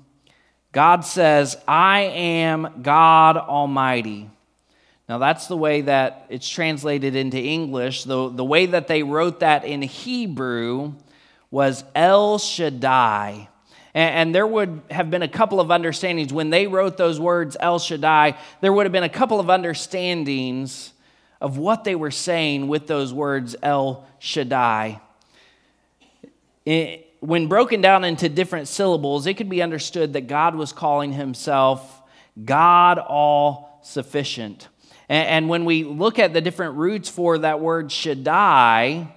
God 0.71 1.01
says, 1.03 1.57
I 1.67 2.01
am 2.01 2.81
God 2.81 3.35
Almighty. 3.35 4.29
Now, 5.09 5.17
that's 5.17 5.47
the 5.47 5.57
way 5.57 5.81
that 5.81 6.27
it's 6.29 6.47
translated 6.47 7.15
into 7.15 7.37
English. 7.37 8.05
The, 8.05 8.29
the 8.29 8.45
way 8.45 8.67
that 8.67 8.87
they 8.87 9.03
wrote 9.03 9.41
that 9.41 9.65
in 9.65 9.81
Hebrew 9.81 10.93
was 11.51 11.83
El 11.93 12.37
Shaddai. 12.37 13.48
And, 13.99 14.33
there 14.33 14.47
would 14.47 14.81
have 14.89 15.11
been 15.11 15.23
a 15.23 15.27
couple 15.27 15.59
of 15.59 15.71
understandings. 15.71 16.31
When 16.31 16.51
they 16.51 16.67
wrote 16.67 16.95
those 16.95 17.19
words, 17.19 17.57
El 17.59 17.79
Shaddai, 17.79 18.37
there 18.61 18.71
would 18.71 18.85
have 18.85 18.93
been 18.93 19.03
a 19.03 19.09
couple 19.09 19.41
of 19.41 19.49
understandings 19.49 20.93
of 21.41 21.57
what 21.57 21.83
they 21.83 21.95
were 21.95 22.11
saying 22.11 22.69
with 22.69 22.87
those 22.87 23.13
words, 23.13 23.57
El 23.61 24.07
Shaddai. 24.19 25.01
It, 26.65 27.13
when 27.19 27.47
broken 27.47 27.81
down 27.81 28.05
into 28.05 28.29
different 28.29 28.69
syllables, 28.69 29.27
it 29.27 29.33
could 29.33 29.49
be 29.49 29.61
understood 29.61 30.13
that 30.13 30.27
God 30.27 30.55
was 30.55 30.71
calling 30.71 31.11
himself 31.11 32.01
God 32.45 32.99
all 32.99 33.81
sufficient. 33.83 34.69
And, 35.09 35.27
and 35.27 35.49
when 35.49 35.65
we 35.65 35.83
look 35.83 36.19
at 36.19 36.31
the 36.31 36.39
different 36.39 36.75
roots 36.75 37.09
for 37.09 37.39
that 37.39 37.59
word 37.59 37.91
Shaddai, 37.91 39.13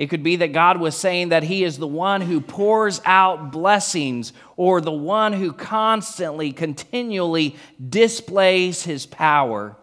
it 0.00 0.08
could 0.08 0.22
be 0.22 0.36
that 0.36 0.54
God 0.54 0.80
was 0.80 0.96
saying 0.96 1.28
that 1.28 1.42
He 1.42 1.62
is 1.62 1.76
the 1.76 1.86
one 1.86 2.22
who 2.22 2.40
pours 2.40 3.02
out 3.04 3.52
blessings 3.52 4.32
or 4.56 4.80
the 4.80 4.90
one 4.90 5.34
who 5.34 5.52
constantly, 5.52 6.52
continually 6.52 7.54
displays 7.86 8.82
His 8.82 9.04
power. 9.04 9.76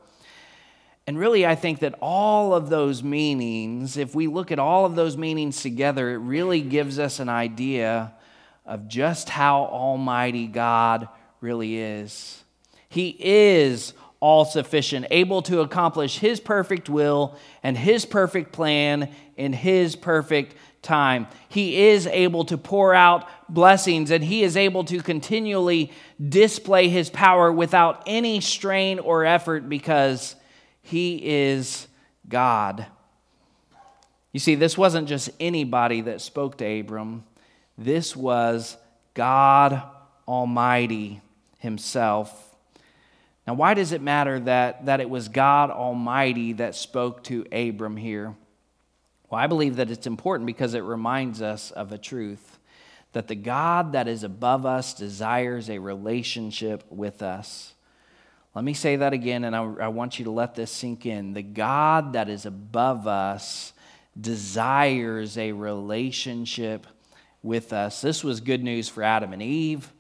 And 1.05 1.19
really, 1.19 1.45
I 1.45 1.53
think 1.53 1.81
that 1.81 1.93
all 2.01 2.55
of 2.55 2.71
those 2.71 3.03
meanings, 3.03 3.95
if 3.95 4.15
we 4.15 4.25
look 4.25 4.51
at 4.51 4.57
all 4.57 4.87
of 4.87 4.95
those 4.95 5.15
meanings 5.15 5.61
together, 5.61 6.09
it 6.09 6.17
really 6.17 6.61
gives 6.61 6.97
us 6.97 7.19
an 7.19 7.29
idea 7.29 8.11
of 8.65 8.87
just 8.87 9.29
how 9.29 9.65
almighty 9.65 10.47
God 10.47 11.09
really 11.41 11.77
is. 11.77 12.43
He 12.89 13.15
is 13.19 13.93
all 14.19 14.45
sufficient, 14.45 15.05
able 15.11 15.41
to 15.43 15.61
accomplish 15.61 16.17
His 16.17 16.39
perfect 16.39 16.89
will 16.89 17.37
and 17.63 17.77
His 17.77 18.05
perfect 18.05 18.51
plan 18.51 19.09
in 19.35 19.53
His 19.53 19.95
perfect 19.95 20.55
time. 20.81 21.27
He 21.49 21.87
is 21.87 22.07
able 22.07 22.45
to 22.45 22.57
pour 22.57 22.93
out 22.93 23.27
blessings 23.49 24.09
and 24.11 24.23
He 24.23 24.43
is 24.43 24.57
able 24.57 24.83
to 24.85 25.01
continually 25.01 25.91
display 26.27 26.89
His 26.89 27.09
power 27.09 27.51
without 27.51 28.03
any 28.07 28.41
strain 28.41 28.99
or 28.99 29.25
effort 29.25 29.69
because 29.69 30.35
He 30.81 31.21
is 31.23 31.87
God. 32.27 32.85
You 34.33 34.39
see, 34.39 34.55
this 34.55 34.77
wasn't 34.77 35.07
just 35.07 35.29
anybody 35.39 36.01
that 36.01 36.21
spoke 36.21 36.57
to 36.57 36.79
Abram, 36.79 37.23
this 37.77 38.15
was 38.15 38.77
God 39.13 39.81
Almighty 40.27 41.21
Himself. 41.59 42.46
Now, 43.47 43.53
why 43.53 43.73
does 43.73 43.93
it 43.93 44.01
matter 44.01 44.41
that, 44.41 44.85
that 44.87 44.99
it 44.99 45.09
was 45.09 45.29
God 45.29 45.71
Almighty 45.71 46.53
that 46.53 46.75
spoke 46.75 47.23
to 47.23 47.45
Abram 47.51 47.95
here? 47.95 48.35
Well, 49.29 49.39
I 49.39 49.47
believe 49.47 49.77
that 49.77 49.89
it's 49.89 50.05
important 50.05 50.45
because 50.45 50.73
it 50.73 50.83
reminds 50.83 51.41
us 51.41 51.71
of 51.71 51.93
a 51.93 51.97
truth 51.97 52.59
that 53.13 53.27
the 53.27 53.35
God 53.35 53.93
that 53.93 54.07
is 54.07 54.23
above 54.23 54.65
us 54.65 54.93
desires 54.93 55.69
a 55.69 55.79
relationship 55.79 56.83
with 56.89 57.23
us. 57.23 57.73
Let 58.53 58.65
me 58.65 58.73
say 58.73 58.97
that 58.97 59.13
again, 59.13 59.43
and 59.43 59.55
I, 59.55 59.61
I, 59.61 59.87
want 59.87 60.19
you 60.19 60.25
to 60.25 60.31
let 60.31 60.55
this 60.55 60.71
sink 60.71 61.05
in. 61.05 61.33
The 61.33 61.41
God 61.41 62.13
that 62.13 62.27
is 62.27 62.45
above 62.45 63.07
us 63.07 63.73
desires 64.19 65.37
a 65.37 65.51
relationship 65.51 66.85
with 67.41 67.71
us. 67.71 68.01
This 68.01 68.23
was 68.23 68.41
good 68.41 68.63
news 68.63 68.89
for 68.89 69.03
Adam 69.03 69.31
and 69.31 69.41
Eve. 69.41 69.91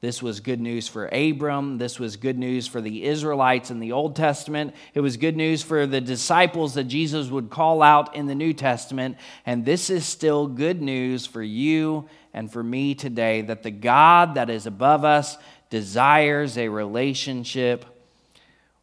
This 0.00 0.22
was 0.22 0.38
good 0.38 0.60
news 0.60 0.86
for 0.86 1.08
Abram. 1.08 1.78
This 1.78 1.98
was 1.98 2.16
good 2.16 2.38
news 2.38 2.68
for 2.68 2.80
the 2.80 3.04
Israelites 3.04 3.72
in 3.72 3.80
the 3.80 3.90
Old 3.90 4.14
Testament. 4.14 4.74
It 4.94 5.00
was 5.00 5.16
good 5.16 5.36
news 5.36 5.62
for 5.62 5.86
the 5.86 6.00
disciples 6.00 6.74
that 6.74 6.84
Jesus 6.84 7.30
would 7.30 7.50
call 7.50 7.82
out 7.82 8.14
in 8.14 8.26
the 8.26 8.34
New 8.36 8.52
Testament. 8.52 9.16
And 9.44 9.64
this 9.64 9.90
is 9.90 10.06
still 10.06 10.46
good 10.46 10.80
news 10.80 11.26
for 11.26 11.42
you 11.42 12.08
and 12.32 12.52
for 12.52 12.62
me 12.62 12.94
today 12.94 13.40
that 13.42 13.64
the 13.64 13.72
God 13.72 14.36
that 14.36 14.50
is 14.50 14.66
above 14.66 15.04
us 15.04 15.36
desires 15.68 16.56
a 16.56 16.68
relationship 16.68 17.84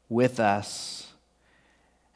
with 0.09 0.41
us. 0.41 1.04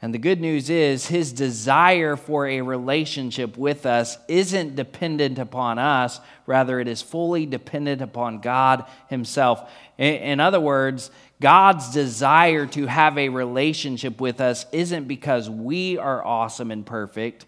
And 0.02 0.14
the 0.14 0.18
good 0.18 0.40
news 0.40 0.70
is, 0.70 1.08
his 1.08 1.30
desire 1.30 2.16
for 2.16 2.46
a 2.46 2.62
relationship 2.62 3.58
with 3.58 3.84
us 3.84 4.16
isn't 4.28 4.74
dependent 4.74 5.38
upon 5.38 5.78
us, 5.78 6.20
rather, 6.46 6.80
it 6.80 6.88
is 6.88 7.02
fully 7.02 7.44
dependent 7.44 8.00
upon 8.00 8.40
God 8.40 8.86
himself. 9.08 9.70
In 9.98 10.40
other 10.40 10.60
words, 10.60 11.10
God's 11.42 11.92
desire 11.92 12.66
to 12.68 12.86
have 12.86 13.18
a 13.18 13.28
relationship 13.28 14.22
with 14.22 14.40
us 14.40 14.64
isn't 14.72 15.06
because 15.06 15.50
we 15.50 15.98
are 15.98 16.24
awesome 16.24 16.70
and 16.70 16.86
perfect. 16.86 17.44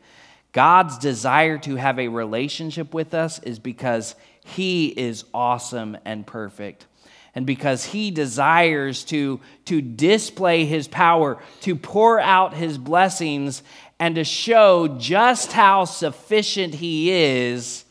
God's 0.53 0.99
desire 0.99 1.57
to 1.61 1.77
have 1.77 1.99
a 1.99 2.09
relationship 2.09 2.93
with 2.93 3.15
us 3.15 3.39
is 3.39 3.59
because 3.59 4.15
he 4.45 4.89
is 4.89 5.25
awesome 5.33 5.97
and 6.05 6.27
perfect 6.27 6.87
and 7.35 7.47
because 7.47 7.87
he 7.87 8.11
desires 8.11 9.05
to, 9.05 9.41
to 9.65 9.81
display 9.81 10.65
his 10.65 10.87
power, 10.87 11.43
to 11.63 11.75
pour 11.75 12.21
out 12.21 12.55
his 12.55 12.77
blessings, 12.77 13.63
and 13.99 14.17
to 14.17 14.25
show 14.25 14.89
just 14.99 15.53
how 15.53 15.85
sufficient 15.85 16.75
he 16.75 17.11
is 17.11 17.85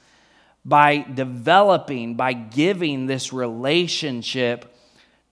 by 0.63 1.05
developing, 1.13 2.15
by 2.15 2.33
giving 2.33 3.07
this 3.07 3.33
relationship 3.33 4.75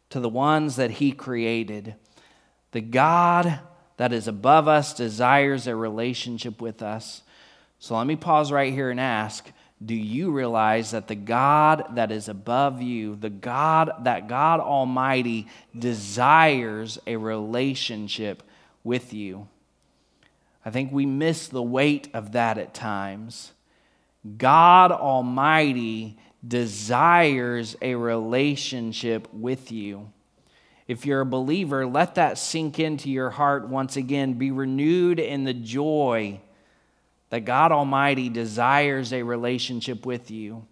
to 0.10 0.20
the 0.20 0.30
ones 0.30 0.78
that 0.78 0.92
he 0.92 1.12
created. 1.12 1.96
The 2.72 2.82
God 2.82 3.60
that 3.98 4.14
is 4.14 4.28
above 4.28 4.68
us 4.68 4.94
desires 4.94 5.68
a 5.68 5.76
relationship 5.76 6.62
with 6.62 6.82
us. 6.82 7.22
So 7.80 7.96
let 7.96 8.08
me 8.08 8.16
pause 8.16 8.52
right 8.52 8.74
here 8.74 8.90
and 8.90 9.00
ask 9.00 9.52
do 9.84 9.96
you 9.96 10.32
realize 10.32 10.92
that 10.92 11.08
the 11.08 11.16
God 11.16 11.96
that 11.96 12.12
is 12.12 12.28
above 12.28 12.82
you, 12.82 13.16
the 13.16 13.30
God, 13.30 13.92
that 14.04 14.28
God 14.28 14.60
Almighty 14.60 15.48
desires 15.78 17.00
a 17.08 17.16
relationship 17.16 18.44
with 18.84 19.14
you? 19.14 19.48
I 20.66 20.70
think 20.70 20.92
we 20.92 21.06
miss 21.06 21.48
the 21.48 21.64
weight 21.64 22.10
of 22.14 22.34
that 22.34 22.58
at 22.58 22.74
times. 22.74 23.54
God 24.38 24.92
Almighty 24.92 26.18
desires 26.46 27.78
a 27.82 27.96
relationship 27.96 29.30
with 29.34 29.72
you. 29.72 30.12
If 30.90 31.06
you're 31.06 31.22
a 31.22 31.26
believer, 31.26 31.86
let 31.86 32.16
that 32.16 32.38
sink 32.38 32.80
into 32.80 33.10
your 33.10 33.30
heart 33.30 33.70
once 33.70 33.96
again. 33.96 34.34
Be 34.34 34.52
renewed 34.52 35.20
in 35.20 35.46
the 35.46 35.54
joy 35.54 36.42
that 37.30 37.46
God 37.46 37.72
Almighty 37.72 38.30
desires 38.30 39.14
a 39.14 39.24
relationship 39.24 40.06
with 40.06 40.32
you. 40.32 40.66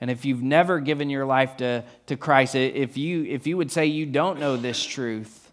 And 0.00 0.10
if 0.10 0.24
you've 0.24 0.42
never 0.42 0.80
given 0.80 1.10
your 1.10 1.26
life 1.26 1.58
to, 1.58 1.84
to 2.06 2.16
Christ, 2.16 2.54
if 2.54 2.96
you, 2.96 3.24
if 3.24 3.46
you 3.46 3.56
would 3.56 3.70
say 3.70 3.86
you 3.86 4.06
don't 4.06 4.40
know 4.40 4.56
this 4.56 4.82
truth, 4.82 5.52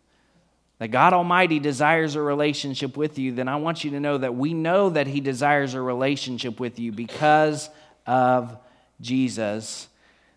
that 0.80 0.90
God 0.90 1.14
Almighty 1.14 1.60
desires 1.60 2.16
a 2.16 2.22
relationship 2.22 2.96
with 2.96 3.18
you, 3.18 3.34
then 3.34 3.48
I 3.48 3.56
want 3.56 3.84
you 3.84 3.92
to 3.92 4.00
know 4.00 4.18
that 4.20 4.36
we 4.36 4.54
know 4.54 4.90
that 4.92 5.08
He 5.08 5.20
desires 5.20 5.74
a 5.74 5.82
relationship 5.82 6.60
with 6.60 6.80
you 6.80 6.92
because 6.92 7.70
of 8.06 8.58
Jesus. 9.02 9.88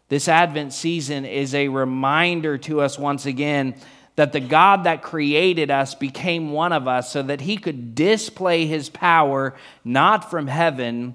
This 0.08 0.28
Advent 0.28 0.72
season 0.72 1.24
is 1.24 1.54
a 1.54 1.68
reminder 1.68 2.58
to 2.58 2.80
us 2.80 2.98
once 2.98 3.26
again 3.26 3.74
that 4.20 4.32
the 4.32 4.40
God 4.40 4.84
that 4.84 5.00
created 5.00 5.70
us 5.70 5.94
became 5.94 6.50
one 6.50 6.74
of 6.74 6.86
us 6.86 7.10
so 7.10 7.22
that 7.22 7.40
he 7.40 7.56
could 7.56 7.94
display 7.94 8.66
his 8.66 8.90
power 8.90 9.54
not 9.82 10.30
from 10.30 10.46
heaven, 10.46 11.14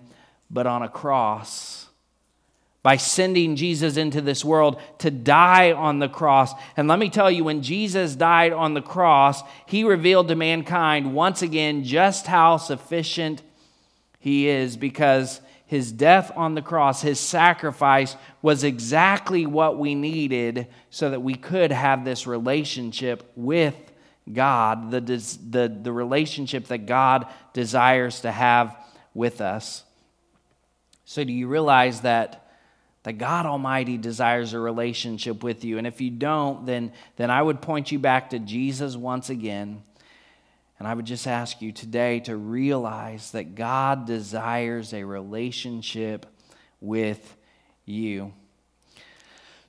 but 0.49 0.65
on 0.65 0.81
a 0.81 0.89
cross. 0.89 1.85
By 2.81 2.97
sending 2.97 3.57
Jesus 3.57 3.95
into 3.95 4.21
this 4.21 4.43
world 4.43 4.81
to 4.97 5.11
die 5.11 5.71
on 5.71 5.99
the 5.99 6.09
cross. 6.09 6.51
And 6.75 6.87
let 6.87 6.97
me 6.97 7.11
tell 7.11 7.29
you, 7.29 7.43
when 7.43 7.61
Jesus 7.61 8.15
died 8.15 8.51
on 8.51 8.73
the 8.73 8.81
cross, 8.81 9.43
he 9.67 9.83
revealed 9.83 10.27
to 10.29 10.35
mankind 10.35 11.13
once 11.13 11.43
again 11.43 11.83
just 11.83 12.25
how 12.25 12.57
sufficient 12.57 13.43
he 14.19 14.47
is 14.47 14.77
because 14.77 15.41
his 15.67 15.91
death 15.91 16.31
on 16.35 16.53
the 16.53 16.61
cross, 16.61 17.01
his 17.01 17.19
sacrifice, 17.19 18.15
was 18.41 18.63
exactly 18.63 19.45
what 19.45 19.79
we 19.79 19.95
needed 19.95 20.67
so 20.89 21.09
that 21.09 21.21
we 21.21 21.35
could 21.35 21.71
have 21.71 22.05
this 22.05 22.27
relationship 22.27 23.31
with 23.35 23.75
God, 24.31 24.91
the, 24.91 25.01
the, 25.01 25.67
the 25.67 25.91
relationship 25.91 26.67
that 26.67 26.85
God 26.85 27.27
desires 27.53 28.21
to 28.21 28.31
have 28.31 28.75
with 29.13 29.41
us. 29.41 29.83
So, 31.05 31.23
do 31.23 31.31
you 31.31 31.47
realize 31.47 32.01
that, 32.01 32.49
that 33.03 33.13
God 33.13 33.45
Almighty 33.45 33.97
desires 33.97 34.53
a 34.53 34.59
relationship 34.59 35.43
with 35.43 35.63
you? 35.63 35.77
And 35.77 35.85
if 35.85 36.01
you 36.01 36.09
don't, 36.09 36.65
then, 36.65 36.91
then 37.15 37.29
I 37.29 37.41
would 37.41 37.61
point 37.61 37.91
you 37.91 37.99
back 37.99 38.31
to 38.31 38.39
Jesus 38.39 38.95
once 38.95 39.29
again. 39.29 39.83
And 40.77 40.87
I 40.87 40.93
would 40.93 41.05
just 41.05 41.25
ask 41.25 41.61
you 41.61 41.71
today 41.71 42.19
to 42.21 42.35
realize 42.35 43.31
that 43.31 43.55
God 43.55 44.05
desires 44.05 44.93
a 44.93 45.03
relationship 45.03 46.25
with 46.81 47.37
you. 47.85 48.33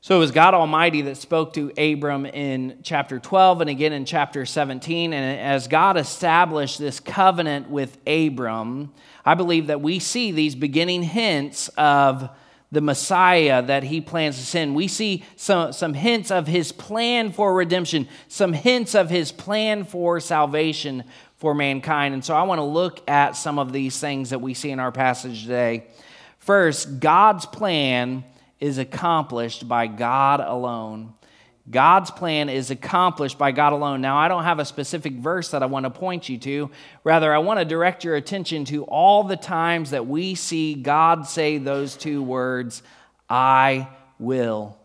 So 0.01 0.15
it 0.15 0.19
was 0.21 0.31
God 0.31 0.55
Almighty 0.55 1.03
that 1.03 1.17
spoke 1.17 1.55
to 1.55 1.73
Abram 1.77 2.27
in 2.27 2.79
chapter 2.85 3.19
12 3.19 3.63
and 3.63 3.71
again 3.71 3.93
in 3.93 4.05
chapter 4.05 4.47
17. 4.47 5.13
And 5.13 5.41
as 5.41 5.67
God 5.67 5.97
established 5.97 6.79
this 6.79 7.01
covenant 7.01 7.69
with 7.71 7.99
Abram, 8.07 8.93
I 9.25 9.35
believe 9.35 9.67
that 9.67 9.81
we 9.81 9.99
see 9.99 10.31
these 10.31 10.55
beginning 10.55 11.03
hints 11.03 11.69
of 11.77 12.31
the 12.73 12.81
Messiah 12.81 13.63
that 13.63 13.85
he 13.85 14.01
plans 14.01 14.37
to 14.37 14.45
send. 14.45 14.75
We 14.75 14.89
see 14.89 15.25
some, 15.37 15.73
some 15.73 15.95
hints 15.95 16.31
of 16.31 16.47
his 16.47 16.73
plan 16.73 17.33
for 17.33 17.55
redemption, 17.55 18.09
some 18.29 18.53
hints 18.53 18.95
of 18.95 19.09
his 19.09 19.31
plan 19.33 19.85
for 19.85 20.19
salvation 20.21 21.05
for 21.37 21.55
mankind. 21.55 22.15
And 22.15 22.25
so 22.25 22.35
I 22.35 22.43
want 22.43 22.59
to 22.59 22.65
look 22.65 23.09
at 23.09 23.37
some 23.37 23.59
of 23.59 23.73
these 23.73 23.99
things 24.01 24.31
that 24.31 24.41
we 24.41 24.55
see 24.55 24.71
in 24.71 24.81
our 24.81 24.93
passage 24.93 25.43
today. 25.43 25.87
First, 26.39 27.01
God's 27.01 27.47
plan 27.47 28.25
is 28.59 28.79
accomplished 28.79 29.69
by 29.69 29.87
God 29.87 30.41
alone. 30.41 31.13
God's 31.69 32.13
plan 32.13 32.49
is 32.49 32.71
accomplished 32.71 33.39
by 33.39 33.51
God 33.51 33.73
alone. 33.73 34.01
Now, 34.01 34.17
I 34.17 34.29
don't 34.29 34.45
have 34.45 34.61
a 34.61 34.65
specific 34.65 35.15
verse 35.15 35.51
that 35.51 35.65
I 35.65 35.67
want 35.67 35.85
to 35.85 35.91
point 35.91 36.29
you 36.29 36.39
to. 36.39 36.71
Rather, 37.03 37.35
I 37.35 37.39
want 37.39 37.59
to 37.59 37.65
direct 37.65 38.05
your 38.05 38.15
attention 38.15 38.65
to 38.67 38.85
all 38.85 39.25
the 39.25 39.37
times 39.37 39.91
that 39.91 40.07
we 40.07 40.37
see 40.37 40.75
God 40.75 41.27
say 41.27 41.59
those 41.59 41.97
two 41.97 42.23
words, 42.23 42.83
I 43.29 43.89
will. 44.21 44.79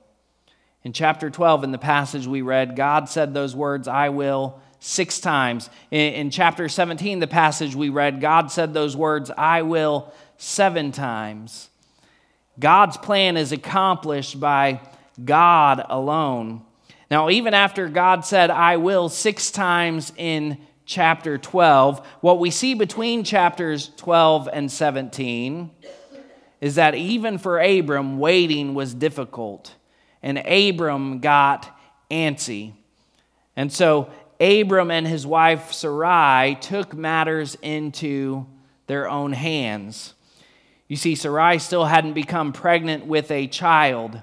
In 0.83 0.91
chapter 0.91 1.29
12, 1.29 1.65
in 1.65 1.71
the 1.71 1.77
passage 1.77 2.25
we 2.25 2.41
read, 2.41 2.75
God 2.75 3.07
said 3.07 3.35
those 3.35 3.55
words, 3.55 3.87
I 3.87 4.09
will, 4.09 4.59
six 4.79 5.19
times. 5.19 5.69
In, 5.91 6.13
in 6.13 6.29
chapter 6.31 6.67
17, 6.67 7.19
the 7.19 7.27
passage 7.27 7.75
we 7.75 7.89
read, 7.89 8.21
God 8.21 8.51
said 8.51 8.73
those 8.73 8.97
words, 8.97 9.29
I 9.37 9.61
will, 9.61 10.11
seven 10.37 10.91
times. 10.91 11.69
God's 12.59 12.97
plan 12.97 13.37
is 13.37 13.51
accomplished 13.51 14.39
by 14.39 14.81
God 15.23 15.85
alone. 15.87 16.63
Now, 17.11 17.29
even 17.29 17.53
after 17.53 17.89
God 17.89 18.23
said, 18.23 18.49
I 18.49 18.77
will, 18.77 19.09
six 19.09 19.51
times 19.51 20.13
in 20.15 20.57
chapter 20.85 21.37
12, 21.37 22.07
what 22.21 22.39
we 22.39 22.49
see 22.51 22.73
between 22.73 23.25
chapters 23.25 23.91
12 23.97 24.47
and 24.51 24.71
17 24.71 25.71
is 26.61 26.75
that 26.75 26.95
even 26.95 27.37
for 27.37 27.59
Abram, 27.59 28.17
waiting 28.17 28.75
was 28.75 28.93
difficult. 28.93 29.75
And 30.23 30.37
Abram 30.37 31.19
got 31.19 31.77
antsy. 32.09 32.75
And 33.57 33.73
so 33.73 34.09
Abram 34.39 34.89
and 34.89 35.05
his 35.05 35.27
wife 35.27 35.73
Sarai 35.73 36.55
took 36.61 36.93
matters 36.93 37.57
into 37.61 38.45
their 38.87 39.09
own 39.09 39.33
hands. 39.33 40.13
You 40.87 40.95
see, 40.95 41.15
Sarai 41.15 41.59
still 41.59 41.83
hadn't 41.83 42.13
become 42.13 42.53
pregnant 42.53 43.05
with 43.05 43.31
a 43.31 43.47
child, 43.47 44.21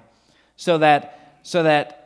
so 0.56 0.78
that, 0.78 1.40
so 1.42 1.64
that 1.64 1.97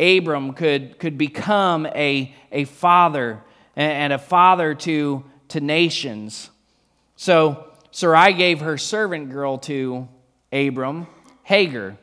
Abram 0.00 0.54
could, 0.54 0.98
could 0.98 1.18
become 1.18 1.86
a, 1.86 2.34
a 2.50 2.64
father 2.64 3.42
and 3.76 4.12
a 4.12 4.18
father 4.18 4.74
to, 4.74 5.24
to 5.48 5.60
nations. 5.60 6.50
So 7.16 7.66
Sarai 7.90 8.32
gave 8.32 8.60
her 8.60 8.78
servant 8.78 9.30
girl 9.30 9.58
to 9.58 10.08
Abram, 10.52 11.06
Hagar. 11.42 11.96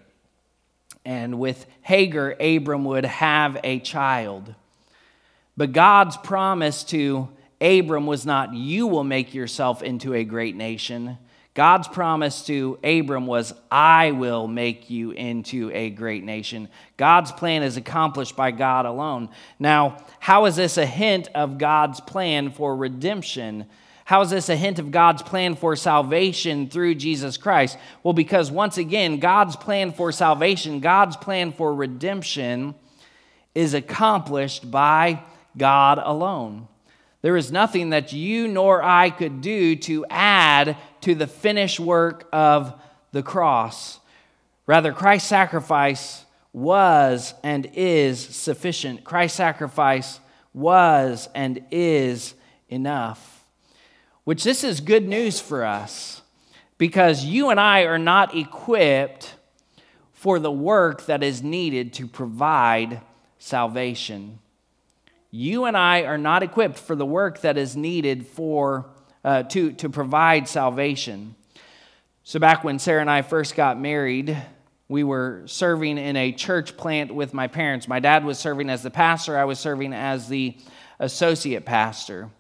And 1.06 1.40
with 1.40 1.66
Hagar, 1.82 2.36
Abram 2.40 2.86
would 2.86 3.06
have 3.06 3.58
a 3.64 3.80
child. 3.80 4.54
But 5.56 5.72
God's 5.72 6.18
promise 6.18 6.84
to 6.86 7.30
Abram 7.60 8.06
was 8.06 8.26
not, 8.26 8.54
You 8.54 8.88
will 8.88 9.04
make 9.04 9.34
yourself 9.34 9.82
into 9.82 10.14
a 10.14 10.24
great 10.24 10.56
nation. 10.56 11.18
God's 11.58 11.88
promise 11.88 12.46
to 12.46 12.78
Abram 12.84 13.26
was, 13.26 13.52
I 13.72 14.12
will 14.12 14.48
make 14.48 14.92
you 14.92 15.10
into 15.10 15.72
a 15.74 15.90
great 15.90 16.24
nation. 16.24 16.70
God's 16.98 17.32
plan 17.32 17.64
is 17.64 17.78
accomplished 17.78 18.36
by 18.36 18.52
God 18.52 18.86
alone. 18.86 19.30
Now, 19.58 19.98
how 20.20 20.46
is 20.46 20.56
this 20.56 20.78
a 20.78 20.86
hint 20.86 21.30
of 21.34 21.58
God's 21.58 22.00
plan 22.00 22.52
for 22.52 22.76
redemption? 22.76 23.66
How 24.06 24.22
is 24.22 24.30
this 24.30 24.50
a 24.50 24.56
hint 24.56 24.78
of 24.78 24.92
God's 24.92 25.24
plan 25.24 25.56
for 25.56 25.76
salvation 25.76 26.70
through 26.70 26.94
Jesus 26.94 27.38
Christ? 27.38 27.80
Well, 28.04 28.14
because 28.14 28.52
once 28.52 28.78
again, 28.78 29.18
God's 29.18 29.56
plan 29.56 29.94
for 29.94 30.12
salvation, 30.12 30.80
God's 30.80 31.18
plan 31.18 31.52
for 31.52 31.74
redemption 31.74 32.76
is 33.56 33.74
accomplished 33.74 34.70
by 34.70 35.24
God 35.58 35.98
alone. 36.04 36.68
There 37.28 37.36
is 37.36 37.52
nothing 37.52 37.90
that 37.90 38.14
you 38.14 38.48
nor 38.48 38.82
I 38.82 39.10
could 39.10 39.42
do 39.42 39.76
to 39.76 40.06
add 40.10 40.78
to 41.02 41.14
the 41.14 41.28
finished 41.28 41.78
work 41.78 42.26
of 42.32 42.74
the 43.12 43.22
cross. 43.22 44.00
Rather, 44.66 44.94
Christ's 44.94 45.28
sacrifice 45.28 46.24
was 46.54 47.34
and 47.44 47.70
is 47.74 48.22
sufficient. 48.22 49.04
Christ's 49.04 49.36
sacrifice 49.36 50.22
was 50.54 51.28
and 51.36 51.66
is 51.70 52.34
enough. 52.70 53.44
Which 54.24 54.46
this 54.46 54.64
is 54.64 54.80
good 54.80 55.06
news 55.06 55.42
for 55.42 55.66
us 55.66 56.22
because 56.78 57.26
you 57.26 57.50
and 57.50 57.60
I 57.60 57.82
are 57.82 58.00
not 58.00 58.38
equipped 58.38 59.36
for 60.14 60.40
the 60.40 60.50
work 60.50 61.08
that 61.08 61.24
is 61.24 61.44
needed 61.44 61.92
to 61.96 62.08
provide 62.08 63.02
salvation. 63.38 64.40
You 65.38 65.66
and 65.66 65.78
I 65.78 66.02
are 66.06 66.18
not 66.18 66.42
equipped 66.42 66.80
for 66.80 66.96
the 66.96 67.06
work 67.06 67.42
that 67.42 67.60
is 67.60 67.78
needed 67.78 68.26
for, 68.26 68.90
uh, 69.24 69.44
to, 69.44 69.72
to 69.74 69.88
provide 69.88 70.48
salvation. 70.48 71.36
So, 72.24 72.40
back 72.40 72.64
when 72.64 72.80
Sarah 72.80 73.02
and 73.02 73.10
I 73.10 73.22
first 73.22 73.56
got 73.56 73.80
married, 73.80 74.36
we 74.90 75.04
were 75.04 75.44
serving 75.46 76.00
in 76.00 76.16
a 76.16 76.32
church 76.32 76.76
plant 76.76 77.14
with 77.14 77.36
my 77.36 77.46
parents. 77.46 77.88
My 77.88 78.00
dad 78.00 78.26
was 78.26 78.40
serving 78.40 78.72
as 78.72 78.82
the 78.82 78.90
pastor, 78.90 79.38
I 79.38 79.46
was 79.46 79.60
serving 79.60 79.94
as 79.94 80.28
the 80.28 80.58
associate 80.98 81.66
pastor. 81.66 82.32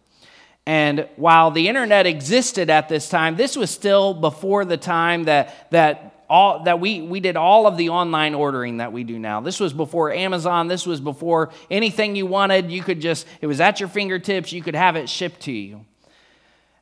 And 0.66 1.08
while 1.18 1.52
the 1.52 1.68
internet 1.68 2.08
existed 2.08 2.72
at 2.72 2.90
this 2.90 3.10
time, 3.10 3.36
this 3.36 3.56
was 3.56 3.70
still 3.70 4.16
before 4.16 4.66
the 4.66 4.76
time 4.76 5.26
that, 5.26 5.70
that 5.70 6.17
all 6.30 6.64
that 6.64 6.80
we 6.80 7.02
we 7.02 7.20
did 7.20 7.38
all 7.38 7.68
of 7.68 7.78
the 7.78 7.90
online 7.90 8.36
ordering 8.36 8.78
that 8.78 8.92
we 8.92 9.04
do 9.04 9.18
now. 9.18 9.42
This 9.42 9.60
was 9.60 9.74
before 9.74 10.12
Amazon, 10.12 10.68
this 10.68 10.86
was 10.86 11.00
before 11.00 11.52
anything 11.72 12.16
you 12.16 12.26
wanted, 12.26 12.72
you 12.72 12.84
could 12.84 13.02
just 13.02 13.26
it 13.42 13.48
was 13.48 13.62
at 13.62 13.80
your 13.80 13.90
fingertips, 13.90 14.52
you 14.52 14.62
could 14.62 14.76
have 14.76 14.96
it 14.96 15.10
shipped 15.10 15.42
to 15.42 15.52
you. 15.52 15.86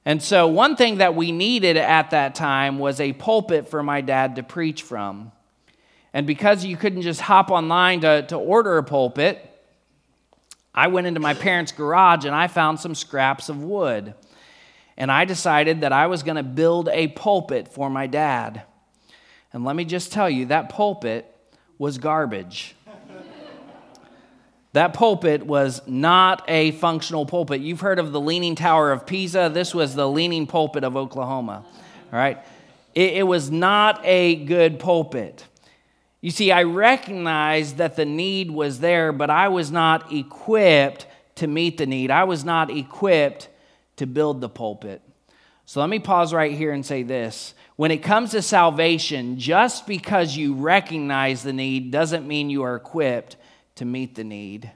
And 0.06 0.22
so 0.22 0.48
one 0.48 0.76
thing 0.76 1.00
that 1.00 1.16
we 1.16 1.32
needed 1.32 1.78
at 1.78 2.12
that 2.12 2.36
time 2.36 2.78
was 2.78 3.00
a 3.00 3.14
pulpit 3.14 3.68
for 3.68 3.82
my 3.82 4.02
dad 4.02 4.36
to 4.36 4.44
preach 4.44 4.84
from. 4.84 5.32
And 6.14 6.28
because 6.28 6.64
you 6.64 6.78
couldn't 6.78 7.02
just 7.02 7.20
hop 7.20 7.50
online 7.50 8.02
to, 8.02 8.22
to 8.28 8.38
order 8.38 8.78
a 8.78 8.84
pulpit, 8.84 9.52
I 10.74 10.88
went 10.88 11.08
into 11.08 11.20
my 11.20 11.34
parents' 11.34 11.72
garage 11.72 12.24
and 12.24 12.36
I 12.36 12.48
found 12.48 12.80
some 12.80 12.94
scraps 12.94 13.50
of 13.50 13.64
wood. 13.64 14.14
And 14.96 15.12
I 15.12 15.26
decided 15.26 15.82
that 15.82 15.92
I 15.92 16.08
was 16.08 16.24
going 16.24 16.38
to 16.38 16.44
build 16.44 16.88
a 16.88 17.08
pulpit 17.10 17.68
for 17.68 17.90
my 17.90 18.08
dad. 18.08 18.64
And 19.56 19.64
let 19.64 19.78
me 19.78 19.86
just 19.86 20.12
tell 20.12 20.30
you, 20.30 20.48
that 20.48 20.68
pulpit 20.68 21.34
was 21.78 21.98
garbage. 21.98 22.76
that 24.74 24.94
pulpit 24.94 25.46
was 25.46 25.82
not 25.88 26.44
a 26.50 26.72
functional 26.72 27.26
pulpit. 27.26 27.62
You've 27.62 27.80
heard 27.80 27.98
of 27.98 28.12
the 28.12 28.20
Leaning 28.20 28.56
Tower 28.56 28.92
of 28.92 29.06
Pisa. 29.06 29.50
This 29.54 29.74
was 29.74 29.96
the 29.96 30.10
Leaning 30.10 30.46
Pulpit 30.46 30.84
of 30.84 30.98
Oklahoma. 30.98 31.64
All 31.64 32.20
right? 32.20 32.40
It, 32.94 33.14
it 33.14 33.24
was 33.24 33.50
not 33.50 34.02
a 34.04 34.36
good 34.44 34.78
pulpit. 34.78 35.46
You 36.20 36.32
see, 36.32 36.52
I 36.52 36.64
recognized 36.64 37.78
that 37.78 37.96
the 37.96 38.04
need 38.04 38.52
was 38.52 38.82
there, 38.82 39.14
but 39.14 39.30
I 39.30 39.48
was 39.48 39.72
not 39.72 40.12
equipped 40.12 41.08
to 41.36 41.48
meet 41.48 41.78
the 41.78 41.86
need. 41.86 42.12
I 42.12 42.26
was 42.26 42.44
not 42.44 42.70
equipped 42.70 43.48
to 43.96 44.06
build 44.06 44.42
the 44.42 44.50
pulpit. 44.50 45.02
So 45.66 45.80
let 45.80 45.90
me 45.90 46.00
pause 46.00 46.34
right 46.34 46.52
here 46.52 46.74
and 46.74 46.86
say 46.86 47.04
this. 47.04 47.54
When 47.76 47.92
it 47.92 48.04
comes 48.04 48.32
to 48.32 48.42
salvation, 48.42 49.38
just 49.38 49.86
because 49.86 50.38
you 50.38 50.54
recognize 50.54 51.44
the 51.44 51.52
need 51.52 51.92
doesn't 51.92 52.26
mean 52.26 52.50
you 52.50 52.64
are 52.64 52.76
equipped 52.76 53.36
to 53.76 53.84
meet 53.84 54.16
the 54.16 54.24
need. 54.24 54.72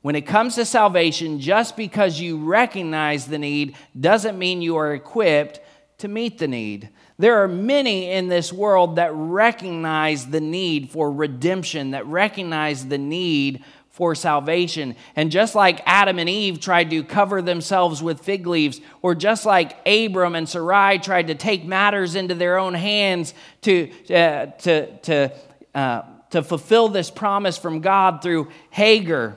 When 0.00 0.16
it 0.16 0.22
comes 0.22 0.56
to 0.56 0.64
salvation, 0.64 1.38
just 1.38 1.76
because 1.76 2.18
you 2.18 2.38
recognize 2.38 3.26
the 3.26 3.38
need 3.38 3.76
doesn't 3.98 4.36
mean 4.36 4.60
you 4.60 4.76
are 4.76 4.92
equipped 4.92 5.60
to 5.98 6.08
meet 6.08 6.38
the 6.38 6.48
need. 6.48 6.88
There 7.16 7.40
are 7.44 7.46
many 7.46 8.10
in 8.10 8.26
this 8.26 8.52
world 8.52 8.96
that 8.96 9.12
recognize 9.14 10.26
the 10.26 10.40
need 10.40 10.90
for 10.90 11.12
redemption, 11.12 11.92
that 11.92 12.04
recognize 12.06 12.88
the 12.88 12.98
need 12.98 13.62
for 13.92 14.14
salvation. 14.14 14.96
And 15.14 15.30
just 15.30 15.54
like 15.54 15.82
Adam 15.86 16.18
and 16.18 16.28
Eve 16.28 16.60
tried 16.60 16.90
to 16.90 17.04
cover 17.04 17.42
themselves 17.42 18.02
with 18.02 18.20
fig 18.20 18.46
leaves, 18.46 18.80
or 19.02 19.14
just 19.14 19.46
like 19.46 19.76
Abram 19.86 20.34
and 20.34 20.48
Sarai 20.48 20.98
tried 20.98 21.28
to 21.28 21.34
take 21.34 21.64
matters 21.64 22.14
into 22.14 22.34
their 22.34 22.58
own 22.58 22.74
hands 22.74 23.34
to, 23.62 23.90
uh, 24.10 24.46
to, 24.46 24.96
to, 24.98 25.32
uh, 25.74 26.02
to 26.30 26.42
fulfill 26.42 26.88
this 26.88 27.10
promise 27.10 27.58
from 27.58 27.80
God 27.80 28.22
through 28.22 28.48
Hagar 28.70 29.36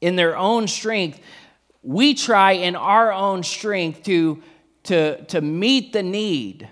in 0.00 0.16
their 0.16 0.36
own 0.36 0.66
strength, 0.68 1.20
we 1.82 2.14
try 2.14 2.52
in 2.52 2.76
our 2.76 3.12
own 3.12 3.42
strength 3.42 4.02
to, 4.04 4.42
to, 4.84 5.24
to 5.26 5.40
meet 5.40 5.92
the 5.92 6.02
need 6.02 6.68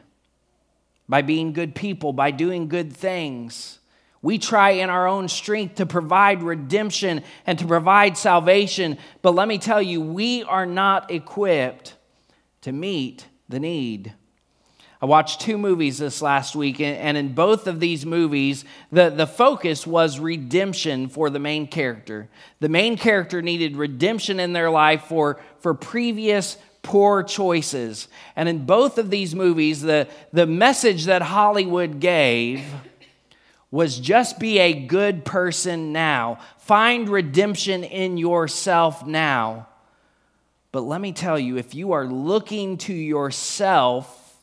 by 1.09 1.23
being 1.23 1.53
good 1.53 1.75
people, 1.75 2.13
by 2.13 2.31
doing 2.31 2.69
good 2.69 2.93
things. 2.93 3.79
We 4.25 4.39
try 4.39 4.71
in 4.71 4.89
our 4.89 5.07
own 5.07 5.29
strength 5.29 5.75
to 5.75 5.85
provide 5.85 6.43
redemption 6.43 7.23
and 7.47 7.59
to 7.59 7.67
provide 7.67 8.17
salvation, 8.17 8.97
but 9.21 9.35
let 9.35 9.47
me 9.47 9.59
tell 9.59 9.83
you, 9.83 10.01
we 10.01 10.43
are 10.45 10.65
not 10.65 11.11
equipped 11.11 11.95
to 12.63 12.73
meet 12.73 13.27
the 13.51 13.61
need. 13.61 14.15
I 15.03 15.05
watched 15.05 15.43
two 15.43 15.59
movies 15.59 15.99
this 15.99 16.23
last 16.23 16.57
week, 16.57 16.81
and 16.81 17.19
in 17.19 17.35
both 17.35 17.67
of 17.67 17.81
these 17.81 18.07
movies, 18.07 18.65
the, 18.91 19.11
the 19.11 19.27
focus 19.27 19.87
was 19.87 20.19
redemption 20.19 21.11
for 21.11 21.29
the 21.29 21.39
main 21.39 21.67
character. 21.67 22.31
The 22.61 22.71
main 22.71 22.97
character 22.97 23.43
needed 23.43 23.77
redemption 23.77 24.41
in 24.41 24.55
their 24.55 24.71
life 24.71 25.03
for, 25.03 25.39
for 25.59 25.75
previous 25.75 26.57
poor 26.81 27.23
choices. 27.23 28.09
And 28.37 28.49
in 28.49 28.65
both 28.65 28.97
of 28.97 29.11
these 29.11 29.35
movies, 29.35 29.83
the, 29.83 30.09
the 30.33 30.47
message 30.47 31.05
that 31.05 31.21
Hollywood 31.21 32.01
gave 32.01 32.65
was 33.75 33.99
just 33.99 34.39
be 34.39 34.61
a 34.61 34.73
good 34.73 35.25
person 35.25 35.93
now. 35.93 36.39
Find 36.59 37.09
redemption 37.09 37.83
in 37.83 38.17
yourself 38.17 39.05
now. 39.05 39.67
But 40.71 40.83
let 40.83 41.01
me 41.01 41.11
tell 41.11 41.41
you, 41.41 41.57
if 41.57 41.75
you 41.75 41.91
are 41.91 42.07
looking 42.07 42.77
to 42.79 42.95
yourself 42.95 44.37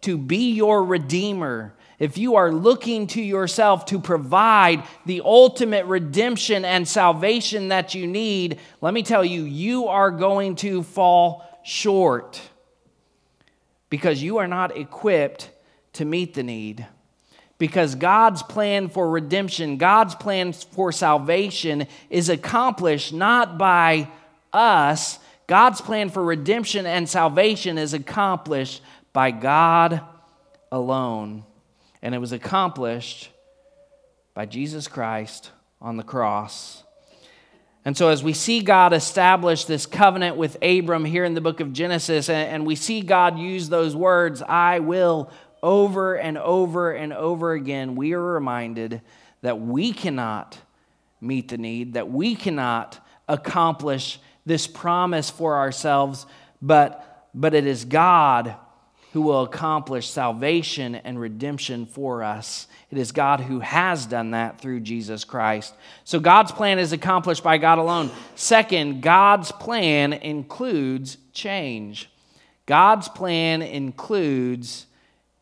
to 0.00 0.18
be 0.18 0.54
your 0.54 0.82
redeemer, 0.82 1.72
if 2.00 2.18
you 2.18 2.34
are 2.34 2.50
looking 2.50 3.06
to 3.08 3.22
yourself 3.22 3.84
to 3.86 4.00
provide 4.00 4.82
the 5.06 5.22
ultimate 5.24 5.86
redemption 5.86 6.64
and 6.64 6.88
salvation 6.88 7.68
that 7.68 7.94
you 7.94 8.08
need, 8.08 8.58
let 8.80 8.92
me 8.92 9.04
tell 9.04 9.24
you, 9.24 9.44
you 9.44 9.86
are 9.86 10.10
going 10.10 10.56
to 10.56 10.82
fall 10.82 11.44
short 11.62 12.42
because 13.88 14.20
you 14.20 14.38
are 14.38 14.48
not 14.48 14.76
equipped 14.76 15.48
to 15.92 16.04
meet 16.04 16.34
the 16.34 16.42
need 16.42 16.88
because 17.58 17.96
God's 17.96 18.42
plan 18.42 18.88
for 18.88 19.10
redemption, 19.10 19.76
God's 19.76 20.14
plan 20.14 20.52
for 20.52 20.92
salvation 20.92 21.86
is 22.08 22.28
accomplished 22.28 23.12
not 23.12 23.58
by 23.58 24.08
us. 24.52 25.18
God's 25.46 25.80
plan 25.80 26.08
for 26.08 26.22
redemption 26.22 26.86
and 26.86 27.08
salvation 27.08 27.76
is 27.76 27.94
accomplished 27.94 28.82
by 29.12 29.32
God 29.32 30.00
alone. 30.70 31.44
And 32.00 32.14
it 32.14 32.18
was 32.18 32.32
accomplished 32.32 33.30
by 34.34 34.46
Jesus 34.46 34.86
Christ 34.86 35.50
on 35.80 35.96
the 35.96 36.04
cross. 36.04 36.84
And 37.84 37.96
so, 37.96 38.08
as 38.08 38.22
we 38.22 38.34
see 38.34 38.60
God 38.60 38.92
establish 38.92 39.64
this 39.64 39.86
covenant 39.86 40.36
with 40.36 40.58
Abram 40.62 41.04
here 41.04 41.24
in 41.24 41.34
the 41.34 41.40
book 41.40 41.60
of 41.60 41.72
Genesis, 41.72 42.28
and 42.28 42.66
we 42.66 42.74
see 42.74 43.00
God 43.00 43.38
use 43.38 43.68
those 43.68 43.96
words, 43.96 44.42
I 44.42 44.80
will 44.80 45.30
over 45.62 46.14
and 46.14 46.38
over 46.38 46.92
and 46.92 47.12
over 47.12 47.52
again, 47.52 47.96
we 47.96 48.12
are 48.12 48.22
reminded 48.22 49.00
that 49.42 49.60
we 49.60 49.92
cannot 49.92 50.58
meet 51.20 51.48
the 51.48 51.58
need, 51.58 51.94
that 51.94 52.10
we 52.10 52.34
cannot 52.34 53.04
accomplish 53.28 54.18
this 54.46 54.66
promise 54.66 55.30
for 55.30 55.56
ourselves, 55.56 56.26
but, 56.62 57.30
but 57.34 57.54
it 57.54 57.66
is 57.66 57.84
God 57.84 58.54
who 59.12 59.22
will 59.22 59.42
accomplish 59.42 60.08
salvation 60.08 60.94
and 60.94 61.18
redemption 61.18 61.86
for 61.86 62.22
us. 62.22 62.66
It 62.90 62.98
is 62.98 63.10
God 63.10 63.40
who 63.40 63.60
has 63.60 64.06
done 64.06 64.32
that 64.32 64.60
through 64.60 64.80
Jesus 64.80 65.24
Christ. 65.24 65.74
So 66.04 66.20
God's 66.20 66.52
plan 66.52 66.78
is 66.78 66.92
accomplished 66.92 67.42
by 67.42 67.58
God 67.58 67.78
alone. 67.78 68.10
Second, 68.34 69.02
God's 69.02 69.50
plan 69.50 70.12
includes 70.12 71.16
change. 71.32 72.10
God's 72.66 73.08
plan 73.08 73.62
includes 73.62 74.86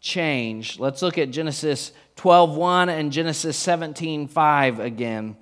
change. 0.06 0.78
Let's 0.78 1.02
look 1.02 1.18
at 1.18 1.30
Genesis 1.30 1.90
12:1 2.14 2.88
and 2.88 3.12
Genesis 3.12 3.58
17:5 3.58 4.78
again. 4.78 5.36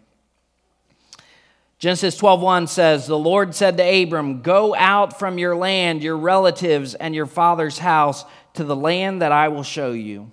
Genesis 1.79 2.17
12:1 2.17 2.67
says, 2.67 3.07
"The 3.07 3.19
Lord 3.19 3.55
said 3.55 3.77
to 3.77 3.83
Abram, 3.83 4.41
Go 4.41 4.75
out 4.75 5.19
from 5.19 5.37
your 5.37 5.55
land, 5.55 6.03
your 6.03 6.17
relatives, 6.17 6.95
and 6.95 7.15
your 7.15 7.27
father's 7.27 7.79
house 7.79 8.25
to 8.55 8.65
the 8.65 8.75
land 8.75 9.21
that 9.21 9.33
I 9.33 9.49
will 9.49 9.63
show 9.63 9.93
you." 9.93 10.31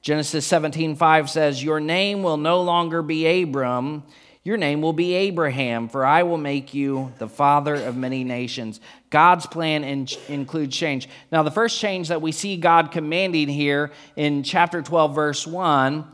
Genesis 0.00 0.46
17:5 0.46 1.28
says, 1.28 1.62
"Your 1.62 1.78
name 1.78 2.22
will 2.22 2.38
no 2.38 2.62
longer 2.62 3.02
be 3.02 3.42
Abram, 3.42 4.02
your 4.44 4.56
name 4.56 4.82
will 4.82 4.92
be 4.92 5.14
Abraham, 5.14 5.88
for 5.88 6.04
I 6.04 6.22
will 6.22 6.38
make 6.38 6.72
you 6.72 7.12
the 7.18 7.28
father 7.28 7.74
of 7.74 7.96
many 7.96 8.22
nations." 8.24 8.80
God's 9.10 9.46
plan 9.46 9.82
in, 9.84 10.06
includes 10.28 10.76
change. 10.76 11.08
Now, 11.32 11.42
the 11.42 11.50
first 11.50 11.80
change 11.80 12.08
that 12.08 12.22
we 12.22 12.30
see 12.30 12.56
God 12.56 12.92
commanding 12.92 13.48
here 13.48 13.90
in 14.16 14.42
chapter 14.42 14.82
12 14.82 15.14
verse 15.14 15.46
1 15.46 16.04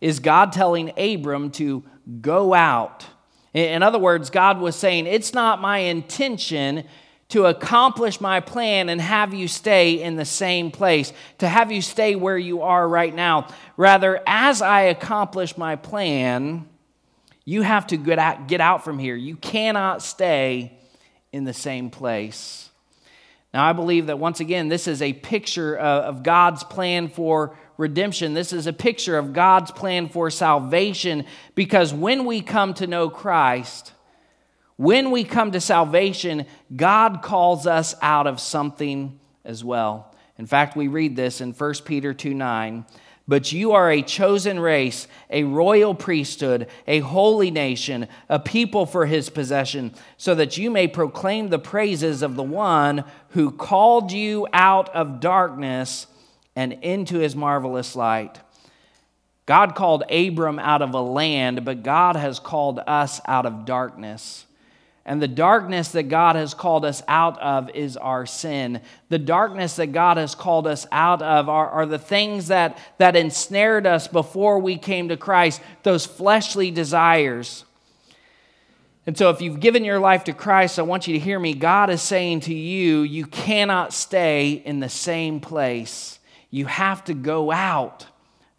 is 0.00 0.20
God 0.20 0.52
telling 0.52 0.92
Abram 0.96 1.50
to 1.52 1.82
go 2.20 2.54
out 2.54 3.06
in 3.52 3.82
other 3.82 3.98
words, 3.98 4.30
God 4.30 4.60
was 4.60 4.76
saying, 4.76 5.06
It's 5.06 5.34
not 5.34 5.60
my 5.60 5.78
intention 5.78 6.84
to 7.30 7.46
accomplish 7.46 8.20
my 8.20 8.40
plan 8.40 8.88
and 8.88 9.00
have 9.00 9.34
you 9.34 9.48
stay 9.48 10.02
in 10.02 10.16
the 10.16 10.24
same 10.24 10.70
place, 10.70 11.12
to 11.38 11.48
have 11.48 11.70
you 11.70 11.82
stay 11.82 12.16
where 12.16 12.38
you 12.38 12.62
are 12.62 12.88
right 12.88 13.14
now. 13.14 13.48
Rather, 13.76 14.20
as 14.26 14.62
I 14.62 14.82
accomplish 14.82 15.56
my 15.56 15.76
plan, 15.76 16.68
you 17.44 17.62
have 17.62 17.86
to 17.88 17.96
get 17.96 18.18
out, 18.18 18.48
get 18.48 18.60
out 18.60 18.84
from 18.84 18.98
here. 18.98 19.16
You 19.16 19.36
cannot 19.36 20.02
stay 20.02 20.78
in 21.32 21.44
the 21.44 21.54
same 21.54 21.90
place. 21.90 22.70
Now, 23.52 23.68
I 23.68 23.72
believe 23.72 24.06
that 24.06 24.18
once 24.18 24.38
again, 24.38 24.68
this 24.68 24.86
is 24.86 25.02
a 25.02 25.12
picture 25.12 25.76
of 25.76 26.22
God's 26.22 26.62
plan 26.62 27.08
for 27.08 27.56
redemption. 27.76 28.34
This 28.34 28.52
is 28.52 28.66
a 28.66 28.72
picture 28.72 29.18
of 29.18 29.32
God's 29.32 29.72
plan 29.72 30.08
for 30.08 30.30
salvation 30.30 31.24
because 31.54 31.92
when 31.92 32.26
we 32.26 32.42
come 32.42 32.74
to 32.74 32.86
know 32.86 33.08
Christ, 33.10 33.92
when 34.76 35.10
we 35.10 35.24
come 35.24 35.50
to 35.52 35.60
salvation, 35.60 36.46
God 36.74 37.22
calls 37.22 37.66
us 37.66 37.94
out 38.00 38.26
of 38.26 38.38
something 38.38 39.18
as 39.44 39.64
well. 39.64 40.14
In 40.38 40.46
fact, 40.46 40.76
we 40.76 40.88
read 40.88 41.16
this 41.16 41.40
in 41.40 41.52
1 41.52 41.74
Peter 41.84 42.14
2 42.14 42.32
9. 42.32 42.86
But 43.30 43.52
you 43.52 43.70
are 43.70 43.92
a 43.92 44.02
chosen 44.02 44.58
race, 44.58 45.06
a 45.30 45.44
royal 45.44 45.94
priesthood, 45.94 46.66
a 46.88 46.98
holy 46.98 47.52
nation, 47.52 48.08
a 48.28 48.40
people 48.40 48.86
for 48.86 49.06
his 49.06 49.30
possession, 49.30 49.94
so 50.16 50.34
that 50.34 50.58
you 50.58 50.68
may 50.68 50.88
proclaim 50.88 51.48
the 51.48 51.60
praises 51.60 52.22
of 52.22 52.34
the 52.34 52.42
one 52.42 53.04
who 53.28 53.52
called 53.52 54.10
you 54.10 54.48
out 54.52 54.88
of 54.96 55.20
darkness 55.20 56.08
and 56.56 56.72
into 56.82 57.20
his 57.20 57.36
marvelous 57.36 57.94
light. 57.94 58.40
God 59.46 59.76
called 59.76 60.02
Abram 60.10 60.58
out 60.58 60.82
of 60.82 60.92
a 60.92 61.00
land, 61.00 61.64
but 61.64 61.84
God 61.84 62.16
has 62.16 62.40
called 62.40 62.80
us 62.84 63.20
out 63.28 63.46
of 63.46 63.64
darkness. 63.64 64.44
And 65.06 65.20
the 65.20 65.28
darkness 65.28 65.88
that 65.92 66.04
God 66.04 66.36
has 66.36 66.52
called 66.52 66.84
us 66.84 67.02
out 67.08 67.38
of 67.40 67.70
is 67.70 67.96
our 67.96 68.26
sin. 68.26 68.80
The 69.08 69.18
darkness 69.18 69.76
that 69.76 69.88
God 69.88 70.18
has 70.18 70.34
called 70.34 70.66
us 70.66 70.86
out 70.92 71.22
of 71.22 71.48
are, 71.48 71.68
are, 71.68 71.86
the 71.86 71.98
things 71.98 72.48
that, 72.48 72.78
that 72.98 73.16
ensnared 73.16 73.86
us 73.86 74.08
before 74.08 74.58
we 74.58 74.76
came 74.76 75.08
to 75.08 75.16
Christ, 75.16 75.62
those 75.82 76.04
fleshly 76.04 76.70
desires. 76.70 77.64
And 79.06 79.16
so, 79.16 79.30
if 79.30 79.40
you've 79.40 79.60
given 79.60 79.84
your 79.84 79.98
life 79.98 80.24
to 80.24 80.34
Christ, 80.34 80.78
I 80.78 80.82
want 80.82 81.08
you 81.08 81.14
to 81.14 81.18
hear 81.18 81.40
me. 81.40 81.54
God 81.54 81.88
is 81.88 82.02
saying 82.02 82.40
to 82.40 82.54
you, 82.54 83.00
you 83.00 83.26
cannot 83.26 83.94
stay 83.94 84.52
in 84.52 84.80
the 84.80 84.90
same 84.90 85.40
place. 85.40 86.18
You 86.50 86.66
have 86.66 87.02
to 87.04 87.14
go 87.14 87.50
out 87.50 88.06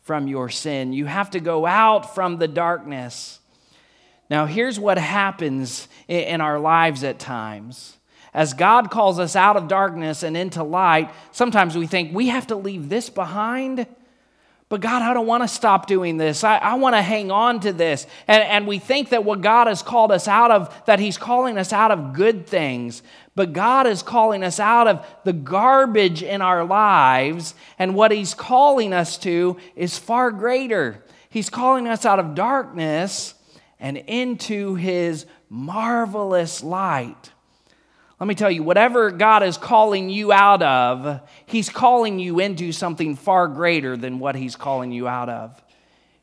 from 0.01 0.27
your 0.27 0.49
sin. 0.49 0.93
You 0.93 1.05
have 1.05 1.29
to 1.31 1.39
go 1.39 1.67
out 1.67 2.15
from 2.15 2.37
the 2.37 2.47
darkness. 2.47 3.39
Now, 4.31 4.45
here's 4.45 4.79
what 4.79 4.97
happens 4.97 5.89
in 6.07 6.39
our 6.39 6.57
lives 6.57 7.03
at 7.03 7.19
times. 7.19 7.97
As 8.33 8.53
God 8.53 8.89
calls 8.89 9.19
us 9.19 9.35
out 9.35 9.57
of 9.57 9.67
darkness 9.67 10.23
and 10.23 10.37
into 10.37 10.63
light, 10.63 11.11
sometimes 11.33 11.75
we 11.75 11.85
think 11.85 12.15
we 12.15 12.29
have 12.29 12.47
to 12.47 12.55
leave 12.55 12.87
this 12.87 13.09
behind. 13.09 13.85
But 14.69 14.79
God, 14.79 15.01
I 15.01 15.13
don't 15.13 15.27
want 15.27 15.43
to 15.43 15.49
stop 15.49 15.85
doing 15.85 16.15
this. 16.15 16.45
I, 16.45 16.55
I 16.59 16.75
want 16.75 16.95
to 16.95 17.01
hang 17.01 17.29
on 17.29 17.59
to 17.59 17.73
this. 17.73 18.07
And, 18.25 18.41
and 18.41 18.67
we 18.67 18.79
think 18.79 19.09
that 19.09 19.25
what 19.25 19.41
God 19.41 19.67
has 19.67 19.81
called 19.81 20.13
us 20.13 20.29
out 20.29 20.49
of, 20.49 20.85
that 20.85 21.01
He's 21.01 21.17
calling 21.17 21.57
us 21.57 21.73
out 21.73 21.91
of 21.91 22.13
good 22.13 22.47
things. 22.47 23.03
But 23.35 23.51
God 23.51 23.85
is 23.85 24.01
calling 24.01 24.45
us 24.45 24.61
out 24.61 24.87
of 24.87 25.05
the 25.25 25.33
garbage 25.33 26.23
in 26.23 26.41
our 26.41 26.63
lives. 26.63 27.53
And 27.77 27.95
what 27.95 28.13
He's 28.13 28.33
calling 28.33 28.93
us 28.93 29.17
to 29.17 29.57
is 29.75 29.99
far 29.99 30.31
greater. 30.31 31.03
He's 31.29 31.49
calling 31.49 31.85
us 31.85 32.05
out 32.05 32.19
of 32.19 32.33
darkness 32.33 33.33
and 33.81 33.97
into 33.97 34.75
His 34.75 35.25
marvelous 35.49 36.63
light. 36.63 37.31
Let 38.21 38.27
me 38.27 38.35
tell 38.35 38.51
you, 38.51 38.63
whatever 38.63 39.11
God 39.11 39.43
is 39.43 39.57
calling 39.57 40.09
you 40.09 40.31
out 40.31 40.61
of, 40.61 41.27
He's 41.45 41.69
calling 41.69 42.19
you 42.19 42.39
into 42.39 42.71
something 42.71 43.17
far 43.17 43.49
greater 43.49 43.97
than 43.97 44.19
what 44.19 44.35
He's 44.35 44.55
calling 44.55 44.93
you 44.93 45.09
out 45.09 45.27
of. 45.27 45.61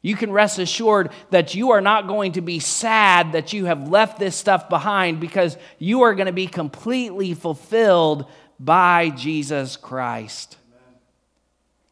You 0.01 0.14
can 0.14 0.31
rest 0.31 0.59
assured 0.61 1.11
that 1.31 1.55
you 1.55 1.73
are 1.73 1.81
not 1.81 2.07
going 2.07 2.33
to 2.33 2.40
be 2.40 2.61
sad 2.61 3.33
that 3.33 3.53
you 3.53 3.64
have 3.64 3.88
left 3.88 4.18
this 4.18 4.37
stuff 4.37 4.68
behind 4.68 5.21
because 5.21 5.57
you 5.79 6.03
are 6.03 6.14
going 6.14 6.27
to 6.27 6.33
be 6.33 6.47
completely 6.47 7.35
fulfilled 7.35 8.31
by 8.61 9.11
Jesus 9.11 9.77
Christ. 9.77 10.57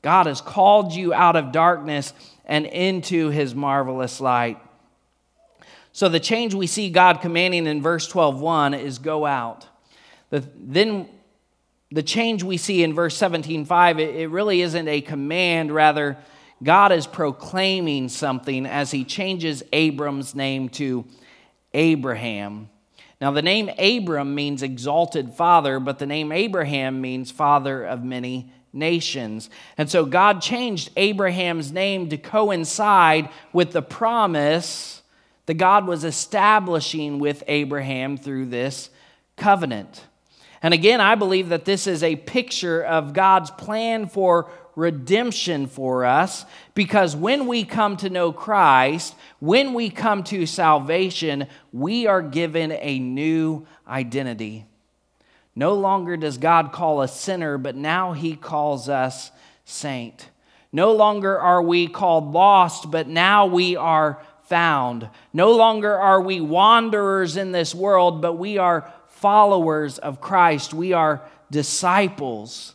God 0.02 0.26
has 0.26 0.40
called 0.40 0.92
you 0.92 1.12
out 1.12 1.34
of 1.34 1.50
darkness 1.50 2.12
and 2.44 2.64
into 2.64 3.30
his 3.30 3.56
marvelous 3.56 4.20
light. 4.20 4.60
So 5.96 6.10
the 6.10 6.20
change 6.20 6.52
we 6.52 6.66
see 6.66 6.90
God 6.90 7.22
commanding 7.22 7.66
in 7.66 7.80
verse 7.80 8.06
12:1 8.06 8.78
is 8.78 8.98
go 8.98 9.24
out. 9.24 9.66
The, 10.28 10.46
then 10.54 11.08
the 11.90 12.02
change 12.02 12.42
we 12.42 12.58
see 12.58 12.82
in 12.82 12.92
verse 12.92 13.16
17:5, 13.16 13.98
it, 13.98 14.14
it 14.14 14.28
really 14.28 14.60
isn't 14.60 14.88
a 14.88 15.00
command, 15.00 15.72
rather, 15.72 16.18
God 16.62 16.92
is 16.92 17.06
proclaiming 17.06 18.10
something 18.10 18.66
as 18.66 18.90
he 18.90 19.04
changes 19.04 19.62
Abram's 19.72 20.34
name 20.34 20.68
to 20.70 21.06
Abraham. 21.72 22.68
Now, 23.18 23.30
the 23.30 23.40
name 23.40 23.70
Abram 23.78 24.34
means 24.34 24.62
exalted 24.62 25.32
father, 25.32 25.80
but 25.80 25.98
the 25.98 26.04
name 26.04 26.30
Abraham 26.30 27.00
means 27.00 27.30
father 27.30 27.82
of 27.82 28.04
many 28.04 28.52
nations. 28.70 29.48
And 29.78 29.90
so 29.90 30.04
God 30.04 30.42
changed 30.42 30.90
Abraham's 30.98 31.72
name 31.72 32.10
to 32.10 32.18
coincide 32.18 33.30
with 33.54 33.72
the 33.72 33.80
promise 33.80 35.00
that 35.46 35.54
God 35.54 35.86
was 35.86 36.04
establishing 36.04 37.18
with 37.18 37.42
Abraham 37.46 38.16
through 38.16 38.46
this 38.46 38.90
covenant. 39.36 40.04
And 40.62 40.74
again, 40.74 41.00
I 41.00 41.14
believe 41.14 41.50
that 41.50 41.64
this 41.64 41.86
is 41.86 42.02
a 42.02 42.16
picture 42.16 42.82
of 42.82 43.12
God's 43.12 43.50
plan 43.50 44.08
for 44.08 44.50
redemption 44.74 45.66
for 45.66 46.04
us 46.04 46.44
because 46.74 47.16
when 47.16 47.46
we 47.46 47.64
come 47.64 47.96
to 47.96 48.10
know 48.10 48.32
Christ, 48.32 49.14
when 49.40 49.74
we 49.74 49.90
come 49.90 50.22
to 50.24 50.46
salvation, 50.46 51.46
we 51.72 52.06
are 52.06 52.22
given 52.22 52.72
a 52.72 52.98
new 52.98 53.66
identity. 53.88 54.66
No 55.54 55.74
longer 55.74 56.16
does 56.18 56.36
God 56.36 56.72
call 56.72 57.00
us 57.00 57.18
sinner, 57.18 57.56
but 57.56 57.74
now 57.74 58.12
he 58.12 58.36
calls 58.36 58.88
us 58.88 59.30
saint. 59.64 60.28
No 60.72 60.92
longer 60.92 61.38
are 61.38 61.62
we 61.62 61.88
called 61.88 62.32
lost, 62.32 62.90
but 62.90 63.08
now 63.08 63.46
we 63.46 63.76
are 63.76 64.22
found. 64.48 65.08
No 65.32 65.52
longer 65.52 65.96
are 65.96 66.20
we 66.20 66.40
wanderers 66.40 67.36
in 67.36 67.52
this 67.52 67.74
world, 67.74 68.22
but 68.22 68.34
we 68.34 68.58
are 68.58 68.92
followers 69.08 69.98
of 69.98 70.20
Christ, 70.20 70.74
we 70.74 70.92
are 70.92 71.22
disciples. 71.50 72.74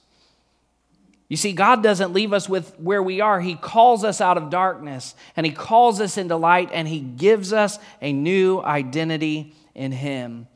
You 1.30 1.38
see, 1.38 1.54
God 1.54 1.82
doesn't 1.82 2.12
leave 2.12 2.34
us 2.34 2.50
with 2.50 2.78
where 2.78 3.02
we 3.02 3.22
are. 3.22 3.40
He 3.40 3.56
calls 3.56 4.04
us 4.04 4.20
out 4.20 4.38
of 4.38 4.50
darkness 4.50 5.16
and 5.38 5.46
He 5.46 5.52
calls 5.54 6.02
us 6.02 6.18
into 6.18 6.36
light 6.36 6.70
and 6.74 6.86
He 6.86 7.00
gives 7.00 7.54
us 7.54 7.80
a 8.02 8.12
new 8.12 8.60
identity 8.60 9.56
in 9.74 9.94
Him. 9.94 10.48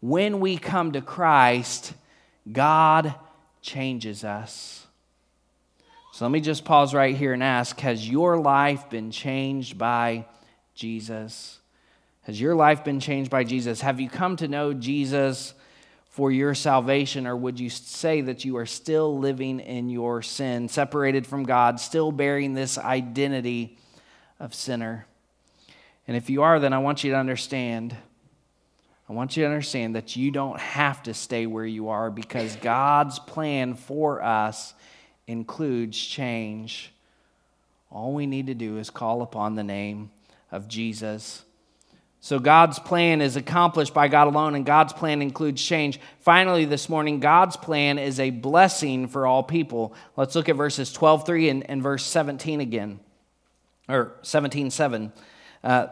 When 0.00 0.38
we 0.38 0.56
come 0.56 0.92
to 0.92 1.00
Christ, 1.00 1.94
God 2.50 3.14
changes 3.60 4.22
us. 4.22 4.86
So 6.12 6.26
let 6.26 6.30
me 6.30 6.40
just 6.40 6.64
pause 6.64 6.94
right 6.94 7.16
here 7.16 7.32
and 7.32 7.42
ask 7.42 7.80
Has 7.80 8.08
your 8.08 8.38
life 8.38 8.88
been 8.88 9.10
changed 9.10 9.78
by 9.78 10.26
Jesus? 10.80 11.58
Has 12.22 12.40
your 12.40 12.54
life 12.54 12.84
been 12.84 13.00
changed 13.00 13.30
by 13.30 13.44
Jesus? 13.44 13.82
Have 13.82 14.00
you 14.00 14.08
come 14.08 14.36
to 14.36 14.48
know 14.48 14.72
Jesus 14.72 15.52
for 16.08 16.32
your 16.32 16.54
salvation, 16.54 17.26
or 17.26 17.36
would 17.36 17.60
you 17.60 17.68
say 17.68 18.22
that 18.22 18.46
you 18.46 18.56
are 18.56 18.64
still 18.64 19.18
living 19.18 19.60
in 19.60 19.90
your 19.90 20.22
sin, 20.22 20.70
separated 20.70 21.26
from 21.26 21.44
God, 21.44 21.78
still 21.78 22.10
bearing 22.10 22.54
this 22.54 22.78
identity 22.78 23.76
of 24.38 24.54
sinner? 24.54 25.06
And 26.08 26.16
if 26.16 26.30
you 26.30 26.42
are, 26.42 26.58
then 26.58 26.72
I 26.72 26.78
want 26.78 27.04
you 27.04 27.10
to 27.10 27.18
understand. 27.18 27.94
I 29.06 29.12
want 29.12 29.36
you 29.36 29.42
to 29.42 29.50
understand 29.50 29.96
that 29.96 30.16
you 30.16 30.30
don't 30.30 30.58
have 30.58 31.02
to 31.02 31.12
stay 31.12 31.44
where 31.44 31.66
you 31.66 31.90
are 31.90 32.10
because 32.10 32.56
God's 32.56 33.18
plan 33.18 33.74
for 33.74 34.22
us 34.22 34.72
includes 35.26 35.98
change. 35.98 36.90
All 37.90 38.14
we 38.14 38.24
need 38.24 38.46
to 38.46 38.54
do 38.54 38.78
is 38.78 38.88
call 38.88 39.20
upon 39.20 39.56
the 39.56 39.64
name 39.64 40.10
of 40.50 40.68
Jesus. 40.68 41.44
So 42.22 42.38
God's 42.38 42.78
plan 42.78 43.22
is 43.22 43.36
accomplished 43.36 43.94
by 43.94 44.08
God 44.08 44.28
alone, 44.28 44.54
and 44.54 44.66
God's 44.66 44.92
plan 44.92 45.22
includes 45.22 45.62
change. 45.62 45.98
Finally, 46.20 46.66
this 46.66 46.88
morning, 46.88 47.18
God's 47.18 47.56
plan 47.56 47.98
is 47.98 48.20
a 48.20 48.28
blessing 48.28 49.08
for 49.08 49.26
all 49.26 49.42
people. 49.42 49.94
Let's 50.16 50.34
look 50.34 50.50
at 50.50 50.56
verses 50.56 50.92
12 50.92 51.24
3 51.24 51.48
and, 51.48 51.70
and 51.70 51.82
verse 51.82 52.04
17 52.04 52.60
again, 52.60 53.00
or 53.88 54.12
17 54.22 54.70
7. 54.70 55.12
Uh, 55.64 55.86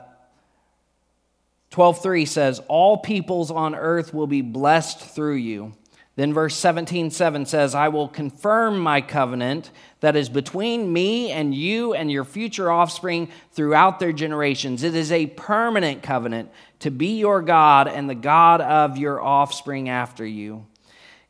12 1.71 2.03
3 2.03 2.25
says, 2.27 2.61
All 2.69 2.99
peoples 2.99 3.51
on 3.51 3.75
earth 3.75 4.13
will 4.13 4.27
be 4.27 4.43
blessed 4.43 5.01
through 5.01 5.37
you. 5.37 5.73
Then 6.19 6.35
verse 6.35 6.57
17, 6.57 7.13
7 7.13 7.47
says, 7.47 7.77
I 7.77 7.87
will 7.91 8.09
confirm 8.09 8.81
my 8.81 9.01
covenant 9.01 9.71
that 10.01 10.17
is 10.17 10.29
between 10.29 10.93
me 10.93 11.31
and 11.31 11.55
you 11.55 11.95
and 11.95 12.11
your 12.11 12.25
future 12.25 12.73
offspring 12.73 13.29
throughout 13.53 14.01
their 14.01 14.13
generations. 14.13 14.83
It 14.83 14.97
is 14.97 15.13
a 15.13 15.27
permanent 15.27 16.03
covenant 16.03 16.51
to 16.81 16.91
be 16.91 17.21
your 17.21 17.41
God 17.41 17.87
and 17.87 18.11
the 18.11 18.17
God 18.17 18.61
of 18.61 18.99
your 18.99 19.23
offspring 19.23 19.89
after 19.89 20.27
you. 20.27 20.67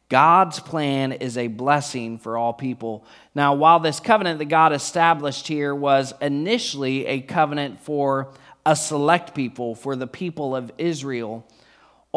God's 0.09 0.59
plan 0.59 1.13
is 1.13 1.37
a 1.37 1.49
blessing 1.49 2.17
for 2.17 2.39
all 2.39 2.55
people. 2.55 3.05
Now, 3.35 3.53
while 3.53 3.81
this 3.81 4.01
covenant 4.01 4.39
that 4.39 4.47
God 4.47 4.73
established 4.73 5.49
here 5.49 5.75
was 5.75 6.15
initially 6.23 7.05
a 7.05 7.21
covenant 7.21 7.79
for 7.81 8.33
a 8.65 8.75
select 8.75 9.35
people, 9.35 9.75
for 9.75 9.97
the 9.97 10.07
people 10.07 10.57
of 10.57 10.73
Israel, 10.79 11.47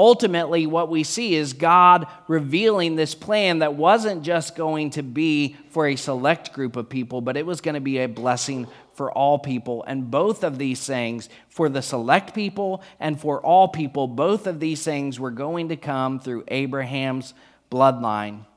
ultimately, 0.02 0.66
what 0.66 0.90
we 0.90 1.04
see 1.04 1.36
is 1.36 1.54
God 1.54 2.08
revealing 2.28 2.96
this 2.96 3.14
plan 3.14 3.60
that 3.60 3.76
wasn't 3.76 4.24
just 4.24 4.56
going 4.56 4.90
to 4.92 5.04
be 5.04 5.56
for 5.70 5.86
a 5.86 5.96
select 5.96 6.54
group 6.54 6.76
of 6.76 6.90
people, 6.90 7.22
but 7.22 7.38
it 7.38 7.46
was 7.46 7.62
going 7.62 7.76
to 7.76 7.82
be 7.82 8.00
a 8.00 8.08
blessing 8.08 8.66
for 8.96 9.12
all 9.12 9.38
people. 9.38 9.84
And 9.86 10.10
both 10.10 10.44
of 10.44 10.58
these 10.58 10.84
things, 10.84 11.30
for 11.50 11.70
the 11.70 11.84
select 11.84 12.34
people 12.34 12.82
and 13.00 13.22
for 13.22 13.46
all 13.46 13.68
people, 13.68 14.08
both 14.08 14.48
of 14.48 14.60
these 14.60 14.84
things 14.84 15.20
were 15.20 15.30
going 15.30 15.70
to 15.70 15.78
come 15.78 16.20
through 16.20 16.46
Abraham's 16.48 17.36
bloodline. 17.72 18.48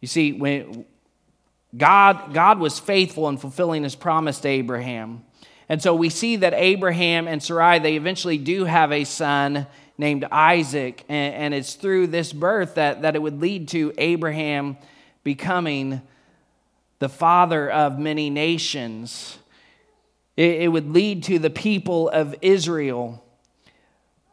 You 0.00 0.06
see, 0.06 0.32
when 0.32 0.84
God, 1.76 2.32
God 2.32 2.60
was 2.60 2.78
faithful 2.78 3.28
in 3.28 3.38
fulfilling 3.38 3.82
his 3.82 3.96
promise 3.96 4.38
to 4.40 4.48
Abraham. 4.48 5.24
And 5.68 5.82
so 5.82 5.96
we 5.96 6.10
see 6.10 6.36
that 6.36 6.54
Abraham 6.54 7.26
and 7.26 7.42
Sarai, 7.42 7.80
they 7.80 7.96
eventually 7.96 8.38
do 8.38 8.66
have 8.66 8.92
a 8.92 9.02
son 9.02 9.66
named 9.98 10.24
Isaac. 10.30 11.04
And, 11.08 11.34
and 11.34 11.54
it's 11.54 11.74
through 11.74 12.08
this 12.08 12.32
birth 12.32 12.74
that, 12.76 13.02
that 13.02 13.16
it 13.16 13.22
would 13.22 13.40
lead 13.40 13.68
to 13.68 13.92
Abraham 13.98 14.76
becoming 15.24 16.02
the 16.98 17.08
father 17.08 17.70
of 17.70 17.98
many 17.98 18.30
nations. 18.30 19.38
It, 20.36 20.62
it 20.62 20.68
would 20.68 20.90
lead 20.90 21.24
to 21.24 21.38
the 21.38 21.50
people 21.50 22.08
of 22.08 22.34
Israel. 22.42 23.24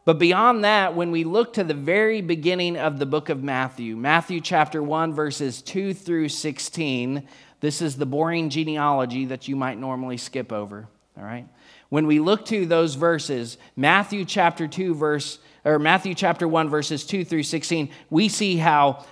But 0.04 0.18
beyond 0.18 0.64
that, 0.64 0.94
when 0.94 1.10
we 1.10 1.24
look 1.24 1.52
to 1.54 1.64
the 1.64 1.74
very 1.74 2.20
beginning 2.20 2.76
of 2.76 2.98
the 2.98 3.06
book 3.06 3.28
of 3.28 3.42
Matthew, 3.42 3.96
Matthew 3.96 4.40
chapter 4.40 4.82
1, 4.82 5.14
verses 5.14 5.62
2 5.62 5.94
through 5.94 6.30
16, 6.30 7.28
this 7.60 7.82
is 7.82 7.96
the 7.96 8.06
boring 8.06 8.48
genealogy 8.48 9.26
that 9.26 9.46
you 9.46 9.56
might 9.56 9.78
normally 9.78 10.16
skip 10.16 10.52
over. 10.52 10.88
All 11.16 11.24
right? 11.24 11.46
When 11.90 12.06
we 12.06 12.18
look 12.18 12.46
to 12.46 12.66
those 12.66 12.94
verses, 12.94 13.58
Matthew 13.76 14.24
chapter 14.24 14.66
2, 14.66 14.94
verse 14.94 15.38
or 15.64 15.78
Matthew 15.78 16.14
chapter 16.14 16.48
1, 16.48 16.68
verses 16.68 17.04
2 17.04 17.24
through 17.24 17.42
16, 17.42 17.90
we 18.08 18.28
see 18.28 18.56
how 18.56 19.04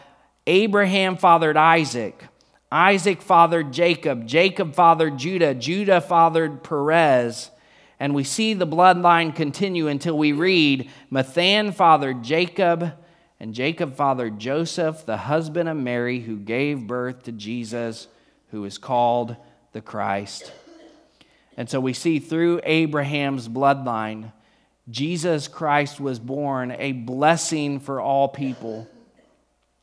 Abraham 0.46 1.16
fathered 1.16 1.56
Isaac, 1.56 2.24
Isaac 2.70 3.22
fathered 3.22 3.72
Jacob, 3.72 4.26
Jacob 4.26 4.74
fathered 4.74 5.18
Judah, 5.18 5.54
Judah 5.54 6.00
fathered 6.00 6.62
Perez. 6.62 7.50
And 8.00 8.14
we 8.14 8.24
see 8.24 8.54
the 8.54 8.66
bloodline 8.66 9.34
continue 9.34 9.88
until 9.88 10.16
we 10.16 10.32
read 10.32 10.88
Matthan 11.10 11.74
fathered 11.74 12.22
Jacob, 12.22 12.92
and 13.40 13.54
Jacob 13.54 13.96
fathered 13.96 14.38
Joseph, 14.38 15.04
the 15.06 15.16
husband 15.16 15.68
of 15.68 15.76
Mary, 15.76 16.20
who 16.20 16.36
gave 16.36 16.86
birth 16.86 17.24
to 17.24 17.32
Jesus, 17.32 18.06
who 18.50 18.64
is 18.64 18.78
called 18.78 19.36
the 19.72 19.80
Christ. 19.80 20.52
And 21.56 21.68
so 21.68 21.80
we 21.80 21.92
see 21.92 22.18
through 22.20 22.60
Abraham's 22.64 23.48
bloodline 23.48 24.32
Jesus 24.90 25.48
Christ 25.48 26.00
was 26.00 26.18
born, 26.18 26.70
a 26.70 26.92
blessing 26.92 27.80
for 27.80 28.00
all 28.00 28.28
people. 28.28 28.88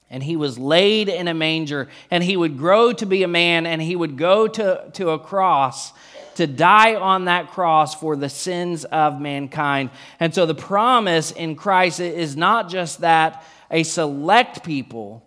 And 0.10 0.24
he 0.24 0.36
was 0.36 0.58
laid 0.58 1.10
in 1.10 1.28
a 1.28 1.34
manger, 1.34 1.90
and 2.10 2.24
he 2.24 2.38
would 2.38 2.58
grow 2.58 2.94
to 2.94 3.06
be 3.06 3.24
a 3.24 3.28
man, 3.28 3.66
and 3.66 3.82
he 3.82 3.96
would 3.96 4.18
go 4.18 4.48
to, 4.48 4.90
to 4.94 5.10
a 5.10 5.20
cross 5.20 5.94
to 6.36 6.48
die 6.48 6.96
on 6.96 7.26
that 7.26 7.52
cross 7.52 7.96
for 7.96 8.16
the 8.16 8.30
sins 8.30 8.86
of 8.86 9.20
mankind. 9.20 9.90
And 10.20 10.34
so 10.34 10.46
the 10.46 10.56
promise 10.56 11.32
in 11.32 11.56
Christ 11.56 12.00
is 12.00 12.36
not 12.36 12.70
just 12.70 13.02
that 13.02 13.44
a 13.72 13.84
select 13.84 14.64
people 14.64 15.26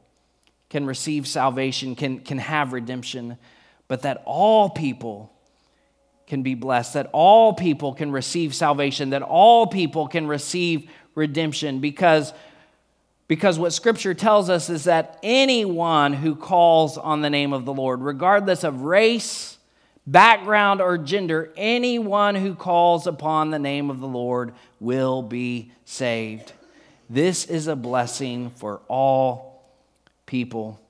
can 0.71 0.87
receive 0.87 1.27
salvation, 1.27 1.95
can, 1.97 2.21
can 2.21 2.39
have 2.39 2.73
redemption, 2.73 3.39
but 3.89 4.03
that 4.03 4.23
all 4.27 4.69
people 4.69 5.33
can 6.29 6.43
be 6.43 6.55
blessed, 6.55 6.95
that 6.95 7.11
all 7.13 7.53
people 7.53 7.95
can 7.95 8.13
receive 8.13 8.55
salvation, 8.55 9.11
that 9.11 9.23
all 9.23 9.67
people 9.67 10.07
can 10.07 10.27
receive 10.27 10.89
redemption 11.15 11.81
because 11.81 12.33
because 13.29 13.59
what 13.59 13.75
scripture 13.75 14.15
tells 14.15 14.49
us 14.49 14.71
is 14.71 14.85
that 14.85 15.19
anyone 15.23 16.15
who 16.15 16.35
calls 16.35 16.97
on 16.97 17.21
the 17.21 17.29
name 17.29 17.53
of 17.53 17.67
the 17.67 17.75
Lord, 17.75 18.01
regardless 18.01 18.65
of 18.65 18.81
race, 18.81 19.59
background, 20.07 20.81
or 20.81 20.97
gender, 20.97 21.53
anyone 21.55 22.35
who 22.35 22.55
calls 22.55 23.07
upon 23.07 23.51
the 23.51 23.59
name 23.59 23.91
of 23.91 24.01
the 24.01 24.09
Lord 24.09 24.55
will 24.81 25.21
be 25.21 25.71
saved. 25.85 26.55
This 27.11 27.45
is 27.45 27.67
a 27.67 27.77
blessing 27.77 28.49
for 28.49 28.81
all 28.89 29.63
people. 30.25 30.81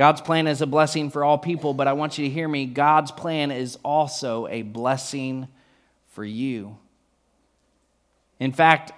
God's 0.00 0.22
plan 0.22 0.46
is 0.46 0.62
a 0.62 0.66
blessing 0.66 1.10
for 1.10 1.24
all 1.24 1.36
people, 1.36 1.74
but 1.74 1.86
I 1.86 1.92
want 1.92 2.16
you 2.16 2.24
to 2.24 2.30
hear 2.32 2.48
me. 2.48 2.64
God's 2.64 3.10
plan 3.10 3.50
is 3.50 3.76
also 3.84 4.46
a 4.46 4.62
blessing 4.62 5.46
for 6.12 6.24
you. 6.24 6.78
In 8.38 8.50
fact, 8.50 8.92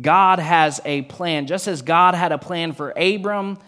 God 0.00 0.40
has 0.40 0.80
a 0.84 1.02
plan. 1.02 1.46
Just 1.46 1.68
as 1.68 1.82
God 1.82 2.16
had 2.16 2.32
a 2.32 2.38
plan 2.38 2.72
for 2.72 2.92
Abram, 2.96 3.58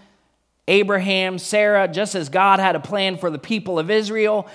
Abraham, 0.66 1.38
Sarah, 1.38 1.86
just 1.86 2.16
as 2.16 2.28
God 2.28 2.58
had 2.58 2.74
a 2.74 2.80
plan 2.80 3.18
for 3.18 3.30
the 3.30 3.38
people 3.38 3.78
of 3.78 3.88
Israel, 3.88 4.48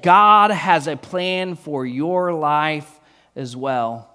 God 0.00 0.52
has 0.52 0.86
a 0.86 0.96
plan 0.96 1.56
for 1.56 1.84
your 1.84 2.32
life 2.32 3.00
as 3.34 3.56
well. 3.56 4.09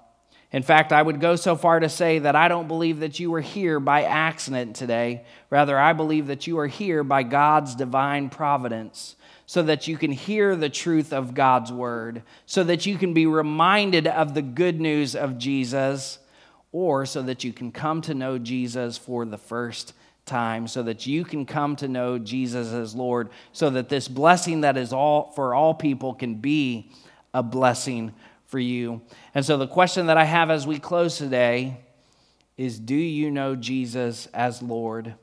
In 0.55 0.63
fact, 0.63 0.93
I 0.93 1.01
would 1.01 1.19
go 1.19 1.35
so 1.35 1.57
far 1.57 1.81
to 1.81 1.89
say 1.89 2.19
that 2.19 2.37
I 2.37 2.47
don't 2.47 2.69
believe 2.69 3.01
that 3.01 3.19
you 3.19 3.33
are 3.33 3.41
here 3.41 3.77
by 3.81 4.03
accident 4.03 4.77
today. 4.77 5.25
Rather, 5.49 5.77
I 5.77 5.91
believe 5.91 6.27
that 6.27 6.47
you 6.47 6.59
are 6.59 6.67
here 6.67 7.03
by 7.03 7.23
God's 7.23 7.75
divine 7.75 8.29
providence 8.29 9.17
so 9.45 9.63
that 9.63 9.89
you 9.89 9.97
can 9.97 10.13
hear 10.13 10.55
the 10.55 10.69
truth 10.69 11.11
of 11.11 11.33
God's 11.33 11.73
word, 11.73 12.23
so 12.45 12.63
that 12.63 12.85
you 12.85 12.97
can 12.97 13.13
be 13.13 13.25
reminded 13.25 14.07
of 14.07 14.33
the 14.33 14.41
good 14.41 14.79
news 14.79 15.13
of 15.13 15.37
Jesus, 15.37 16.19
or 16.71 17.05
so 17.05 17.21
that 17.23 17.43
you 17.43 17.51
can 17.51 17.73
come 17.73 18.01
to 18.03 18.13
know 18.13 18.37
Jesus 18.37 18.97
for 18.97 19.25
the 19.25 19.37
first 19.37 19.91
time, 20.25 20.69
so 20.69 20.81
that 20.83 21.05
you 21.05 21.25
can 21.25 21.45
come 21.45 21.75
to 21.75 21.89
know 21.89 22.17
Jesus 22.17 22.71
as 22.71 22.95
Lord, 22.95 23.27
so 23.51 23.69
that 23.71 23.89
this 23.89 24.07
blessing 24.07 24.61
that 24.61 24.77
is 24.77 24.93
all 24.93 25.31
for 25.31 25.53
all 25.53 25.73
people 25.73 26.13
can 26.13 26.35
be 26.35 26.89
a 27.33 27.43
blessing 27.43 28.13
for 28.55 28.59
you. 28.59 29.01
And 29.33 29.45
so, 29.45 29.57
the 29.57 29.67
question 29.67 30.05
that 30.05 30.15
I 30.15 30.23
have 30.23 30.49
as 30.49 30.65
we 30.65 30.79
close 30.79 31.17
today 31.17 31.75
is 32.55 32.79
Do 32.79 32.95
you 32.95 33.29
know 33.29 33.53
Jesus 33.57 34.27
as 34.27 34.61
Lord? 34.61 35.13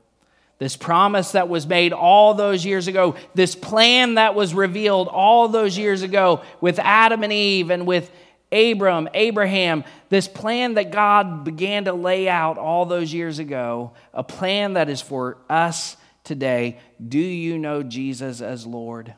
This 0.58 0.76
promise 0.76 1.32
that 1.32 1.48
was 1.48 1.66
made 1.66 1.94
all 1.94 2.34
those 2.34 2.62
years 2.62 2.88
ago, 2.88 3.16
this 3.34 3.54
plan 3.54 4.16
that 4.16 4.34
was 4.34 4.52
revealed 4.52 5.08
all 5.08 5.48
those 5.48 5.78
years 5.78 6.02
ago 6.02 6.42
with 6.60 6.78
Adam 6.78 7.22
and 7.22 7.32
Eve 7.32 7.70
and 7.70 7.86
with 7.86 8.10
Abram, 8.52 9.08
Abraham, 9.14 9.82
this 10.10 10.28
plan 10.28 10.74
that 10.74 10.92
God 10.92 11.42
began 11.42 11.86
to 11.86 11.94
lay 11.94 12.28
out 12.28 12.58
all 12.58 12.84
those 12.84 13.14
years 13.14 13.38
ago, 13.38 13.92
a 14.12 14.22
plan 14.22 14.74
that 14.74 14.90
is 14.90 15.00
for 15.00 15.38
us 15.48 15.96
today. 16.22 16.78
Do 17.02 17.18
you 17.18 17.56
know 17.56 17.82
Jesus 17.82 18.42
as 18.42 18.66
Lord? 18.66 19.14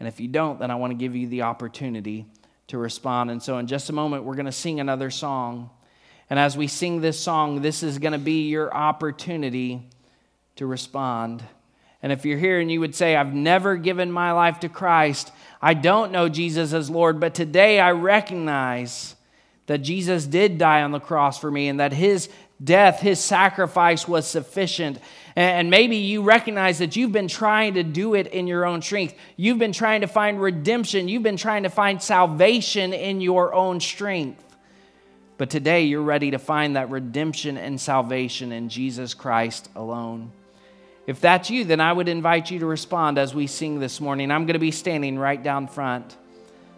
And 0.00 0.08
if 0.08 0.18
you 0.18 0.28
don't, 0.28 0.58
then 0.58 0.70
I 0.70 0.76
want 0.76 0.92
to 0.92 0.96
give 0.96 1.14
you 1.14 1.28
the 1.28 1.42
opportunity 1.42 2.26
to 2.72 2.78
respond. 2.78 3.30
And 3.30 3.42
so, 3.42 3.58
in 3.58 3.66
just 3.66 3.90
a 3.90 3.92
moment, 3.92 4.24
we're 4.24 4.34
going 4.34 4.46
to 4.46 4.52
sing 4.52 4.80
another 4.80 5.10
song. 5.10 5.68
And 6.30 6.38
as 6.38 6.56
we 6.56 6.68
sing 6.68 7.02
this 7.02 7.20
song, 7.20 7.60
this 7.60 7.82
is 7.82 7.98
going 7.98 8.14
to 8.14 8.18
be 8.18 8.48
your 8.48 8.74
opportunity 8.74 9.90
to 10.56 10.64
respond. 10.64 11.44
And 12.02 12.10
if 12.12 12.24
you're 12.24 12.38
here 12.38 12.60
and 12.60 12.72
you 12.72 12.80
would 12.80 12.94
say, 12.94 13.14
I've 13.14 13.34
never 13.34 13.76
given 13.76 14.10
my 14.10 14.32
life 14.32 14.60
to 14.60 14.70
Christ, 14.70 15.32
I 15.60 15.74
don't 15.74 16.12
know 16.12 16.30
Jesus 16.30 16.72
as 16.72 16.88
Lord, 16.88 17.20
but 17.20 17.34
today 17.34 17.78
I 17.78 17.90
recognize 17.92 19.16
that 19.66 19.82
Jesus 19.82 20.26
did 20.26 20.56
die 20.56 20.80
on 20.80 20.92
the 20.92 20.98
cross 20.98 21.38
for 21.38 21.50
me 21.50 21.68
and 21.68 21.78
that 21.78 21.92
his 21.92 22.30
death, 22.64 23.00
his 23.00 23.20
sacrifice 23.20 24.08
was 24.08 24.26
sufficient. 24.26 24.98
And 25.34 25.70
maybe 25.70 25.96
you 25.96 26.22
recognize 26.22 26.78
that 26.78 26.94
you've 26.94 27.12
been 27.12 27.28
trying 27.28 27.74
to 27.74 27.82
do 27.82 28.14
it 28.14 28.26
in 28.26 28.46
your 28.46 28.66
own 28.66 28.82
strength. 28.82 29.14
You've 29.36 29.58
been 29.58 29.72
trying 29.72 30.02
to 30.02 30.06
find 30.06 30.40
redemption. 30.40 31.08
You've 31.08 31.22
been 31.22 31.38
trying 31.38 31.62
to 31.62 31.70
find 31.70 32.02
salvation 32.02 32.92
in 32.92 33.20
your 33.20 33.54
own 33.54 33.80
strength. 33.80 34.44
But 35.38 35.48
today 35.48 35.84
you're 35.84 36.02
ready 36.02 36.32
to 36.32 36.38
find 36.38 36.76
that 36.76 36.90
redemption 36.90 37.56
and 37.56 37.80
salvation 37.80 38.52
in 38.52 38.68
Jesus 38.68 39.14
Christ 39.14 39.70
alone. 39.74 40.32
If 41.06 41.20
that's 41.20 41.50
you, 41.50 41.64
then 41.64 41.80
I 41.80 41.92
would 41.92 42.08
invite 42.08 42.50
you 42.50 42.60
to 42.60 42.66
respond 42.66 43.18
as 43.18 43.34
we 43.34 43.46
sing 43.46 43.80
this 43.80 44.00
morning. 44.00 44.30
I'm 44.30 44.46
going 44.46 44.52
to 44.54 44.60
be 44.60 44.70
standing 44.70 45.18
right 45.18 45.42
down 45.42 45.66
front. 45.66 46.16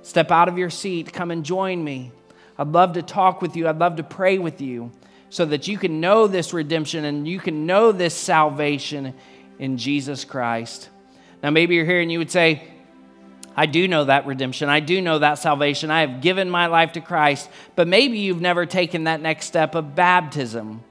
Step 0.03 0.31
out 0.31 0.49
of 0.49 0.57
your 0.57 0.71
seat, 0.71 1.13
come 1.13 1.31
and 1.31 1.45
join 1.45 1.83
me. 1.83 2.13
I'd 2.57 2.69
love 2.69 2.95
to 2.95 3.03
talk 3.03 3.43
with 3.43 3.57
you, 3.57 3.69
I'd 3.69 3.79
love 3.79 3.97
to 3.97 4.03
pray 4.03 4.39
with 4.39 4.61
you 4.61 4.93
so 5.35 5.45
that 5.45 5.67
you 5.67 5.77
can 5.77 6.01
know 6.01 6.29
this 6.29 6.53
redemption 6.53 7.05
and 7.05 7.27
you 7.27 7.41
can 7.41 7.67
know 7.67 7.91
this 7.91 8.15
salvation 8.15 9.13
in 9.59 9.79
Jesus 9.79 10.25
Christ. 10.25 10.89
Now, 11.43 11.51
maybe 11.51 11.75
you're 11.75 11.85
here 11.85 12.01
and 12.01 12.13
you 12.13 12.21
would 12.21 12.31
say, 12.31 12.63
I 13.57 13.67
do 13.67 13.89
know 13.89 14.05
that 14.05 14.27
redemption. 14.27 14.69
I 14.69 14.79
do 14.79 15.01
know 15.03 15.19
that 15.19 15.41
salvation. 15.41 15.91
I 15.91 16.03
have 16.03 16.21
given 16.21 16.49
my 16.49 16.69
life 16.69 16.93
to 16.93 17.01
Christ. 17.01 17.51
But 17.75 17.89
maybe 17.89 18.21
you've 18.21 18.41
never 18.41 18.65
taken 18.65 19.05
that 19.05 19.21
next 19.21 19.47
step 19.47 19.75
of 19.75 19.97
baptism. 19.97 20.85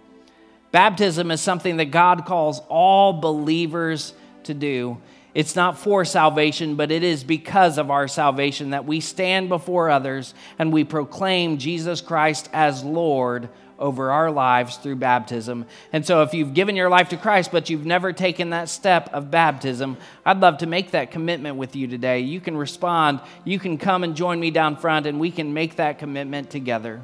Baptism 0.74 1.32
is 1.32 1.40
something 1.40 1.78
that 1.78 1.92
God 1.92 2.26
calls 2.26 2.60
all 2.68 3.14
believers 3.14 4.14
to 4.44 4.54
do. 4.54 4.98
It's 5.34 5.56
not 5.56 5.78
for 5.78 6.04
salvation, 6.04 6.76
but 6.76 6.92
it 6.92 7.02
is 7.02 7.24
because 7.24 7.78
of 7.78 7.90
our 7.90 8.10
salvation 8.10 8.72
that 8.72 8.84
we 8.84 9.00
stand 9.00 9.48
before 9.48 9.90
others 9.90 10.34
and 10.60 10.74
we 10.74 10.84
proclaim 10.84 11.60
Jesus 11.60 12.02
Christ 12.02 12.50
as 12.52 12.84
Lord 12.84 13.48
over 13.80 14.12
our 14.12 14.32
lives 14.32 14.78
through 14.78 14.96
baptism. 14.98 15.66
And 15.92 16.06
so, 16.06 16.22
if 16.22 16.34
you've 16.34 16.54
given 16.54 16.76
your 16.76 16.90
life 16.90 17.10
to 17.10 17.18
Christ, 17.18 17.52
but 17.52 17.70
you've 17.70 17.86
never 17.86 18.14
taken 18.14 18.52
that 18.52 18.70
step 18.70 19.14
of 19.14 19.32
baptism, 19.32 19.98
I'd 20.26 20.40
love 20.40 20.60
to 20.60 20.68
make 20.68 20.92
that 20.92 21.12
commitment 21.12 21.58
with 21.58 21.76
you 21.76 21.88
today. 21.88 22.20
You 22.20 22.40
can 22.40 22.56
respond, 22.56 23.20
you 23.44 23.60
can 23.60 23.78
come 23.78 24.04
and 24.04 24.16
join 24.16 24.40
me 24.40 24.52
down 24.52 24.78
front, 24.78 25.06
and 25.06 25.20
we 25.20 25.32
can 25.32 25.54
make 25.54 25.78
that 25.78 26.00
commitment 26.00 26.50
together. 26.50 27.02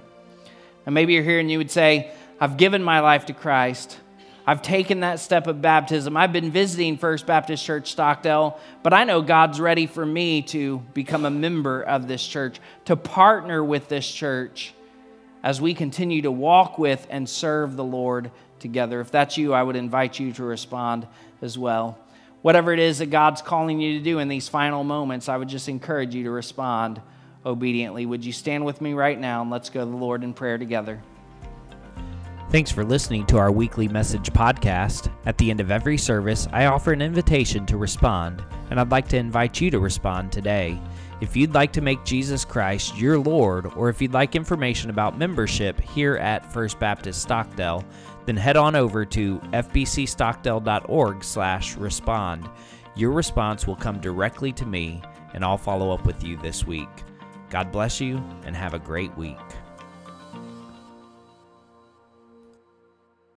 And 0.85 0.95
maybe 0.95 1.13
you're 1.13 1.23
here 1.23 1.39
and 1.39 1.51
you 1.51 1.57
would 1.57 1.71
say, 1.71 2.11
I've 2.39 2.57
given 2.57 2.83
my 2.83 3.01
life 3.01 3.25
to 3.27 3.33
Christ. 3.33 3.99
I've 4.47 4.63
taken 4.63 5.01
that 5.01 5.19
step 5.19 5.45
of 5.45 5.61
baptism. 5.61 6.17
I've 6.17 6.33
been 6.33 6.49
visiting 6.49 6.97
First 6.97 7.27
Baptist 7.27 7.63
Church 7.63 7.91
Stockdale, 7.91 8.59
but 8.81 8.93
I 8.93 9.03
know 9.03 9.21
God's 9.21 9.59
ready 9.59 9.85
for 9.85 10.03
me 10.03 10.41
to 10.43 10.79
become 10.95 11.25
a 11.25 11.29
member 11.29 11.83
of 11.83 12.07
this 12.07 12.25
church, 12.25 12.59
to 12.85 12.95
partner 12.95 13.63
with 13.63 13.89
this 13.89 14.09
church 14.09 14.73
as 15.43 15.61
we 15.61 15.73
continue 15.73 16.21
to 16.21 16.31
walk 16.31 16.77
with 16.77 17.07
and 17.09 17.27
serve 17.27 17.75
the 17.75 17.83
Lord 17.83 18.31
together. 18.59 18.99
If 19.01 19.11
that's 19.11 19.37
you, 19.37 19.53
I 19.53 19.63
would 19.63 19.75
invite 19.75 20.19
you 20.19 20.33
to 20.33 20.43
respond 20.43 21.07
as 21.41 21.57
well. 21.57 21.97
Whatever 22.41 22.73
it 22.73 22.79
is 22.79 22.99
that 22.99 23.07
God's 23.07 23.41
calling 23.41 23.79
you 23.81 23.97
to 23.97 24.03
do 24.03 24.19
in 24.19 24.27
these 24.27 24.47
final 24.47 24.83
moments, 24.83 25.27
I 25.27 25.37
would 25.37 25.49
just 25.49 25.67
encourage 25.67 26.15
you 26.15 26.23
to 26.23 26.31
respond 26.31 27.01
obediently. 27.45 28.05
Would 28.05 28.25
you 28.25 28.31
stand 28.31 28.65
with 28.65 28.81
me 28.81 28.93
right 28.93 29.19
now 29.19 29.41
and 29.41 29.49
let's 29.49 29.69
go 29.69 29.83
to 29.83 29.89
the 29.89 29.97
Lord 29.97 30.23
in 30.23 30.33
prayer 30.33 30.57
together? 30.57 31.01
Thanks 32.49 32.71
for 32.71 32.83
listening 32.83 33.25
to 33.27 33.37
our 33.37 33.51
weekly 33.51 33.87
message 33.87 34.31
podcast. 34.33 35.11
At 35.25 35.37
the 35.37 35.51
end 35.51 35.59
of 35.59 35.69
every 35.69 35.97
service, 35.97 36.47
I 36.51 36.65
offer 36.65 36.91
an 36.91 37.01
invitation 37.01 37.65
to 37.67 37.77
respond, 37.77 38.43
and 38.71 38.79
I'd 38.79 38.89
like 38.89 39.07
to 39.09 39.17
invite 39.17 39.61
you 39.61 39.69
to 39.69 39.79
respond 39.79 40.31
today. 40.31 40.81
If 41.21 41.35
you'd 41.35 41.53
like 41.53 41.73
to 41.73 41.81
make 41.81 42.05
Jesus 42.05 42.45
Christ 42.45 42.97
your 42.97 43.19
Lord, 43.19 43.65
or 43.75 43.89
if 43.89 44.01
you'd 44.01 44.13
like 44.13 44.37
information 44.37 44.89
about 44.89 45.17
membership 45.17 45.81
here 45.81 46.15
at 46.15 46.49
First 46.53 46.79
Baptist 46.79 47.21
Stockdale, 47.21 47.83
then 48.25 48.37
head 48.37 48.55
on 48.55 48.73
over 48.75 49.03
to 49.05 49.39
fbcstockdale.org/respond. 49.51 52.49
Your 52.95 53.11
response 53.11 53.67
will 53.67 53.75
come 53.75 53.99
directly 53.99 54.53
to 54.53 54.65
me, 54.65 55.01
and 55.33 55.43
I'll 55.43 55.57
follow 55.57 55.91
up 55.91 56.05
with 56.05 56.23
you 56.23 56.37
this 56.37 56.65
week. 56.65 56.87
God 57.49 57.69
bless 57.71 57.99
you, 57.99 58.23
and 58.45 58.55
have 58.55 58.73
a 58.73 58.79
great 58.79 59.13
week. 59.17 59.35